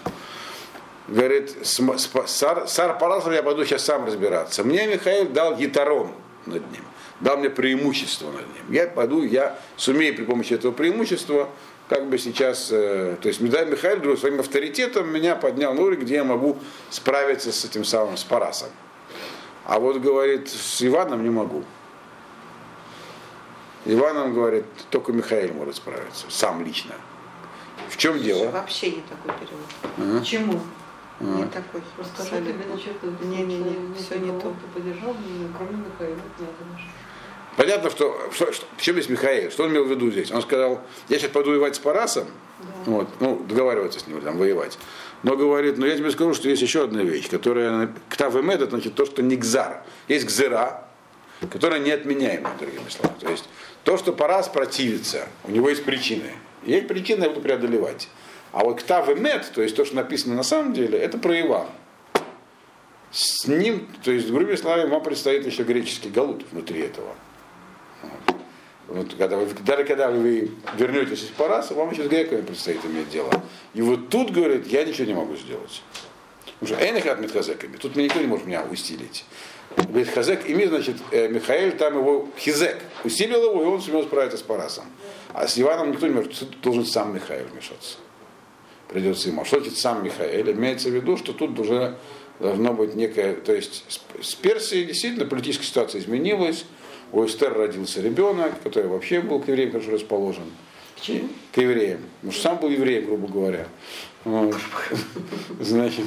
Говорит, 1.09 1.55
Сар, 1.63 2.67
Сар 2.67 2.97
Парасов 2.99 3.33
я 3.33 3.41
пойду 3.41 3.65
сейчас 3.65 3.83
сам 3.83 4.05
разбираться. 4.05 4.63
Мне 4.63 4.85
Михаил 4.85 5.27
дал 5.29 5.55
гитарон 5.55 6.11
над 6.45 6.71
ним, 6.71 6.83
дал 7.19 7.37
мне 7.37 7.49
преимущество 7.49 8.27
над 8.31 8.45
ним. 8.53 8.71
Я 8.71 8.87
пойду, 8.87 9.23
я 9.23 9.59
сумею 9.75 10.15
при 10.15 10.23
помощи 10.23 10.53
этого 10.53 10.71
преимущества, 10.71 11.49
как 11.87 12.07
бы 12.07 12.19
сейчас, 12.19 12.69
э, 12.71 13.17
то 13.19 13.27
есть 13.27 13.41
Медай 13.41 13.65
Михаил 13.65 14.15
своим 14.17 14.39
авторитетом 14.39 15.11
меня 15.11 15.35
поднял 15.35 15.73
на 15.73 15.81
уровень, 15.81 16.01
где 16.01 16.15
я 16.15 16.23
могу 16.23 16.59
справиться 16.91 17.51
с 17.51 17.65
этим 17.65 17.83
самым, 17.85 18.15
с 18.15 18.23
Парасом. 18.23 18.69
А 19.65 19.79
вот, 19.79 19.97
говорит, 19.97 20.47
с 20.47 20.83
Иваном 20.83 21.23
не 21.23 21.31
могу. 21.31 21.63
Иваном, 23.85 24.35
говорит, 24.35 24.65
только 24.91 25.11
Михаил 25.11 25.53
может 25.55 25.77
справиться, 25.77 26.27
сам 26.29 26.63
лично. 26.63 26.93
В 27.89 27.97
чем 27.97 28.21
дело? 28.21 28.51
Вообще 28.51 28.91
не 28.91 29.01
такой 29.01 29.33
перевод. 29.39 30.19
Почему? 30.19 30.59
Не 31.19 31.45
такой. 31.45 31.81
Тебе 31.81 32.01
абсолютно. 32.01 32.75
начертывать. 32.75 33.21
Не-не-не, 33.21 33.95
все 33.95 34.19
не 34.19 34.39
то. 34.39 34.53
Поддержал, 34.73 35.13
меня, 35.13 35.47
кроме 35.57 35.83
Михаила. 35.85 36.19
Понятно, 37.57 37.89
что, 37.89 38.29
что, 38.31 38.53
что 38.53 38.65
в 38.77 38.81
чем 38.81 38.95
здесь 38.95 39.09
Михаил? 39.09 39.51
Что 39.51 39.63
он 39.65 39.71
имел 39.71 39.83
в 39.83 39.89
виду 39.89 40.09
здесь? 40.11 40.31
Он 40.31 40.41
сказал, 40.41 40.81
я 41.09 41.19
сейчас 41.19 41.31
пойду 41.31 41.49
воевать 41.49 41.75
с 41.75 41.79
Парасом, 41.79 42.27
вот, 42.85 43.09
ну, 43.19 43.43
договариваться 43.49 43.99
с 43.99 44.07
ним, 44.07 44.21
там, 44.21 44.37
воевать. 44.37 44.77
Но 45.23 45.35
говорит, 45.35 45.77
но 45.77 45.85
я 45.85 45.97
тебе 45.97 46.09
скажу, 46.11 46.33
что 46.33 46.47
есть 46.47 46.61
еще 46.61 46.85
одна 46.85 47.03
вещь, 47.03 47.29
которая, 47.29 47.93
ктавэмед, 48.07 48.61
это 48.61 48.69
значит 48.69 48.95
то, 48.95 49.05
что 49.05 49.21
не 49.21 49.35
гзар. 49.35 49.83
Есть 50.07 50.25
гзера, 50.25 50.87
которая 51.51 51.81
неотменяема, 51.81 52.51
другими 52.57 52.87
словами. 52.87 53.19
То 53.19 53.29
есть 53.29 53.49
то, 53.83 53.97
что 53.97 54.13
Парас 54.13 54.47
противится, 54.47 55.27
у 55.43 55.51
него 55.51 55.69
есть 55.69 55.83
причины. 55.83 56.31
И 56.63 56.71
есть 56.71 56.87
причины, 56.87 57.23
я 57.23 57.29
буду 57.29 57.41
преодолевать. 57.41 58.07
А 58.51 58.63
вот 58.63 58.81
ктавэмед, 58.81 59.51
то 59.53 59.61
есть 59.61 59.75
то, 59.75 59.85
что 59.85 59.95
написано 59.95 60.35
на 60.35 60.43
самом 60.43 60.73
деле, 60.73 60.97
это 60.97 61.17
про 61.17 61.39
Иван. 61.39 61.67
С 63.11 63.47
ним, 63.47 63.87
то 64.03 64.11
есть, 64.11 64.27
другими 64.27 64.55
словами, 64.55 64.87
вам 64.87 65.01
предстоит 65.01 65.45
еще 65.45 65.63
греческий 65.63 66.09
галут 66.09 66.45
внутри 66.51 66.81
этого. 66.81 67.15
Вот. 68.01 68.35
Вот 68.87 69.13
когда 69.15 69.37
вы, 69.37 69.47
даже 69.65 69.83
когда 69.83 70.09
вы 70.09 70.51
вернетесь 70.77 71.23
из 71.23 71.29
Параса, 71.29 71.73
вам 71.73 71.91
еще 71.91 72.03
с 72.03 72.07
греками 72.07 72.41
предстоит 72.41 72.83
иметь 72.85 73.09
дело. 73.09 73.31
И 73.73 73.81
вот 73.81 74.09
тут, 74.09 74.31
говорит, 74.31 74.67
я 74.67 74.83
ничего 74.83 75.05
не 75.05 75.13
могу 75.13 75.35
сделать. 75.35 75.81
Что 76.63 76.75
Эйнахат 76.75 77.19
Митхазеками, 77.19 77.77
тут 77.77 77.95
никто 77.95 78.19
не 78.19 78.27
может 78.27 78.45
меня 78.45 78.63
усилить. 78.63 79.25
Говорит, 79.77 80.09
Хазек 80.09 80.47
ими, 80.49 80.65
значит, 80.65 80.97
э, 81.11 81.27
Михаил 81.27 81.71
там 81.73 81.97
его 81.97 82.27
Хизек 82.37 82.77
усилил 83.03 83.43
его, 83.51 83.61
и 83.61 83.65
он 83.65 83.81
сумел 83.81 84.03
справиться 84.03 84.37
с 84.37 84.41
Парасом. 84.41 84.85
А 85.33 85.47
с 85.47 85.59
Иваном 85.59 85.91
никто 85.91 86.07
не 86.07 86.13
может, 86.13 86.59
должен 86.61 86.85
сам 86.85 87.13
Михаил 87.13 87.45
вмешаться. 87.47 87.97
Придется 88.89 89.29
ему. 89.29 89.41
А 89.41 89.45
Что 89.45 89.59
значит 89.59 89.77
сам 89.77 90.03
Михаил? 90.03 90.51
Имеется 90.51 90.89
в 90.89 90.93
виду, 90.93 91.15
что 91.15 91.31
тут 91.33 91.57
уже 91.59 91.95
должно 92.39 92.73
быть 92.73 92.95
некое, 92.95 93.35
то 93.35 93.53
есть 93.53 93.85
с- 94.21 94.33
Персией 94.35 94.85
действительно 94.85 95.25
политическая 95.25 95.65
ситуация 95.65 96.01
изменилась, 96.01 96.65
у 97.11 97.23
Эстер 97.25 97.53
родился 97.53 98.01
ребенок, 98.01 98.61
который 98.63 98.87
вообще 98.87 99.21
был 99.21 99.39
к 99.39 99.47
евреям 99.47 99.71
хорошо 99.71 99.91
расположен. 99.91 100.43
К 100.97 101.01
чему? 101.01 101.29
К 101.53 101.57
евреям. 101.59 102.01
Потому 102.17 102.31
что 102.33 102.41
сам 102.41 102.57
был 102.57 102.69
евреем, 102.69 103.05
грубо 103.05 103.27
говоря. 103.27 103.67
Вот. 104.25 104.55
Значит, 105.59 106.05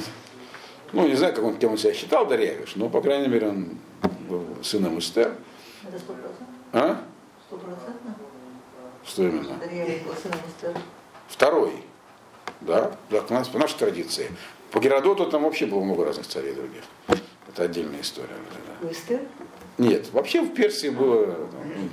ну, 0.91 1.07
не 1.07 1.15
знаю, 1.15 1.33
как 1.33 1.43
он, 1.43 1.57
кем 1.57 1.71
он 1.71 1.77
себя 1.77 1.93
считал, 1.93 2.25
Дарьявиш, 2.27 2.75
но, 2.75 2.89
по 2.89 3.01
крайней 3.01 3.27
мере, 3.27 3.49
он 3.49 3.77
был 4.29 4.45
сыном 4.61 4.99
Эстер. 4.99 5.35
Это 5.87 5.97
сто 5.99 6.13
процентов? 6.13 6.47
А? 6.73 7.01
Стопроцентно? 7.47 8.15
Что 9.05 9.23
именно? 9.23 9.57
Дарья 9.59 9.85
был 10.03 10.13
сыном 10.21 10.39
Эстер. 10.47 10.73
Второй. 11.27 11.71
Да, 12.65 12.95
да, 13.09 13.21
по, 13.21 13.33
нас- 13.33 13.47
по 13.49 13.59
нашей 13.59 13.77
традиции. 13.77 14.29
По 14.71 14.79
Геродоту 14.79 15.25
там 15.29 15.43
вообще 15.43 15.65
было 15.65 15.81
много 15.83 16.05
разных 16.05 16.27
царей 16.27 16.53
других. 16.53 16.81
Это 17.47 17.63
отдельная 17.63 18.01
история. 18.01 18.29
да. 18.81 18.87
У? 18.87 18.93
Нет, 19.77 20.11
вообще 20.13 20.41
в 20.41 20.53
Персии 20.53 20.89
было 20.89 21.25
там, 21.33 21.89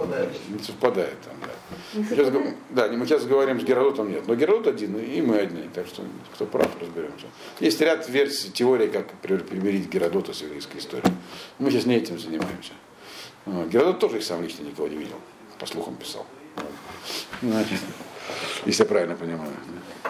не 0.51 0.59
совпадает 0.63 1.17
там, 1.23 1.35
да. 1.41 1.49
Мы 1.95 2.05
сейчас, 2.05 2.31
г- 2.31 2.55
да, 2.71 2.89
мы 2.89 3.07
сейчас 3.07 3.25
говорим 3.25 3.59
с 3.61 3.65
Геродотом 3.65 4.11
нет, 4.11 4.27
но 4.29 4.35
Геродот 4.35 4.67
один, 4.67 4.99
и 4.99 5.21
мы 5.23 5.39
одни, 5.39 5.63
так 5.75 5.87
что 5.87 6.03
кто 6.35 6.45
прав, 6.47 6.69
разберемся. 6.81 7.27
Есть 7.59 7.81
ряд 7.81 8.07
версий, 8.09 8.51
теорий, 8.51 8.89
как 8.89 9.11
при- 9.23 9.39
примирить 9.39 9.89
Геродота 9.89 10.33
с 10.35 10.43
еврейской 10.43 10.79
историей. 10.79 11.13
Мы 11.59 11.71
сейчас 11.71 11.87
не 11.87 11.97
этим 11.97 12.19
занимаемся. 12.19 12.73
Вот. 13.47 13.69
Геродот 13.69 13.99
тоже 13.99 14.19
их 14.19 14.25
сам 14.25 14.43
лично 14.43 14.63
никого 14.65 14.87
не 14.89 14.97
видел, 14.97 15.17
по 15.59 15.65
слухам 15.67 15.97
писал. 15.97 16.27
Вот. 16.57 16.67
Значит, 17.43 17.81
если 18.67 18.83
я 18.83 18.89
правильно 18.89 19.17
понимаю. 19.17 19.51
Ну, 20.05 20.10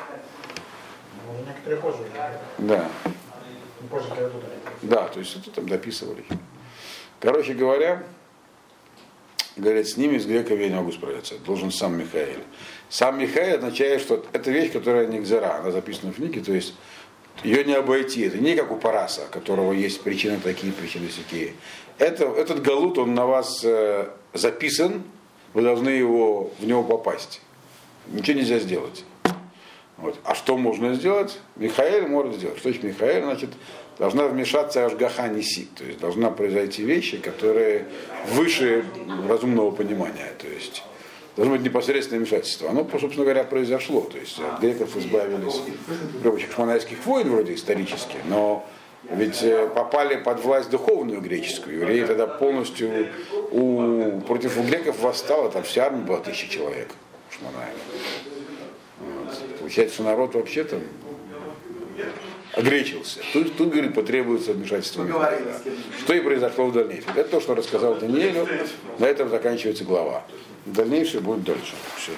некоторые 1.50 1.80
позже. 1.80 1.98
Да. 2.58 2.88
Ну, 3.80 3.88
Позже 3.88 4.08
Геродота. 4.14 4.46
Да, 4.82 5.08
то 5.08 5.18
есть 5.18 5.36
это 5.36 5.50
там 5.50 5.68
дописывали. 5.68 6.24
Короче 7.18 7.54
говоря, 7.54 8.02
говорят, 9.56 9.86
с 9.86 9.96
ними, 9.96 10.18
с 10.18 10.26
греками 10.26 10.62
я 10.62 10.68
не 10.68 10.74
могу 10.74 10.92
справиться. 10.92 11.38
Должен 11.38 11.70
сам 11.70 11.98
Михаил. 11.98 12.40
Сам 12.88 13.18
Михаил 13.18 13.56
означает, 13.56 14.00
что 14.00 14.24
это 14.32 14.50
вещь, 14.50 14.72
которая 14.72 15.06
не 15.06 15.20
гзера, 15.20 15.58
она 15.58 15.70
записана 15.70 16.12
в 16.12 16.16
книге, 16.16 16.40
то 16.40 16.52
есть 16.52 16.74
ее 17.44 17.64
не 17.64 17.74
обойти. 17.74 18.22
Это 18.22 18.38
не 18.38 18.54
как 18.54 18.70
у 18.70 18.76
Параса, 18.76 19.26
у 19.28 19.32
которого 19.32 19.72
есть 19.72 20.02
причины 20.02 20.38
такие, 20.42 20.72
причины 20.72 21.08
такие. 21.08 21.54
Это, 21.98 22.24
этот 22.24 22.62
галут, 22.62 22.98
он 22.98 23.14
на 23.14 23.26
вас 23.26 23.60
э, 23.64 24.08
записан, 24.34 25.02
вы 25.54 25.62
должны 25.62 25.90
его, 25.90 26.52
в 26.58 26.66
него 26.66 26.82
попасть. 26.82 27.40
Ничего 28.08 28.38
нельзя 28.38 28.58
сделать. 28.58 29.04
Вот. 30.00 30.18
А 30.24 30.34
что 30.34 30.56
можно 30.56 30.94
сделать? 30.94 31.38
Михаил 31.56 32.08
может 32.08 32.36
сделать. 32.36 32.58
Что 32.58 32.70
значит 32.70 32.84
Михаил? 32.84 33.24
Значит, 33.24 33.50
должна 33.98 34.26
вмешаться 34.26 34.86
Ашгаха 34.86 35.28
Неси. 35.28 35.68
То 35.76 35.84
есть 35.84 36.00
должна 36.00 36.30
произойти 36.30 36.82
вещи, 36.82 37.18
которые 37.18 37.86
выше 38.32 38.84
разумного 39.28 39.70
понимания. 39.70 40.32
То 40.38 40.48
есть 40.48 40.82
должно 41.36 41.56
быть 41.56 41.64
непосредственное 41.64 42.20
вмешательство. 42.20 42.70
Оно, 42.70 42.86
собственно 42.90 43.24
говоря, 43.24 43.44
произошло. 43.44 44.00
То 44.02 44.18
есть 44.18 44.38
от 44.40 44.60
греков 44.60 44.96
избавились 44.96 45.60
при 46.22 46.52
шманайских 46.52 47.04
войн 47.04 47.30
вроде 47.30 47.54
исторически, 47.54 48.16
но 48.28 48.66
ведь 49.10 49.42
э, 49.42 49.66
попали 49.74 50.16
под 50.16 50.44
власть 50.44 50.70
духовную 50.70 51.20
греческую. 51.20 51.76
Евреи 51.80 52.04
тогда 52.04 52.26
полностью 52.26 53.08
у, 53.50 54.20
против 54.20 54.58
у 54.58 54.62
греков 54.62 55.00
восстало, 55.00 55.50
там 55.50 55.62
вся 55.62 55.86
армия 55.86 56.02
была 56.02 56.18
тысяча 56.18 56.48
человек. 56.48 56.88
Шманаева. 57.30 57.78
Получается, 59.70 59.94
что 59.94 60.02
народ 60.02 60.34
вообще 60.34 60.64
там 60.64 60.80
огречился. 62.54 63.20
Тут, 63.32 63.56
тут 63.56 63.70
говорит, 63.70 63.94
потребуется 63.94 64.52
вмешательство. 64.52 65.06
Что 66.00 66.12
и 66.12 66.18
произошло 66.18 66.66
в 66.66 66.72
дальнейшем. 66.72 67.10
Это 67.14 67.28
то, 67.28 67.40
что 67.40 67.54
рассказал 67.54 67.94
Даниэлю. 67.94 68.48
На 68.98 69.04
этом 69.04 69.30
заканчивается 69.30 69.84
глава. 69.84 70.24
Дальнейшее 70.66 71.20
будет 71.20 71.44
дальше. 71.44 71.74
Все. 71.96 72.10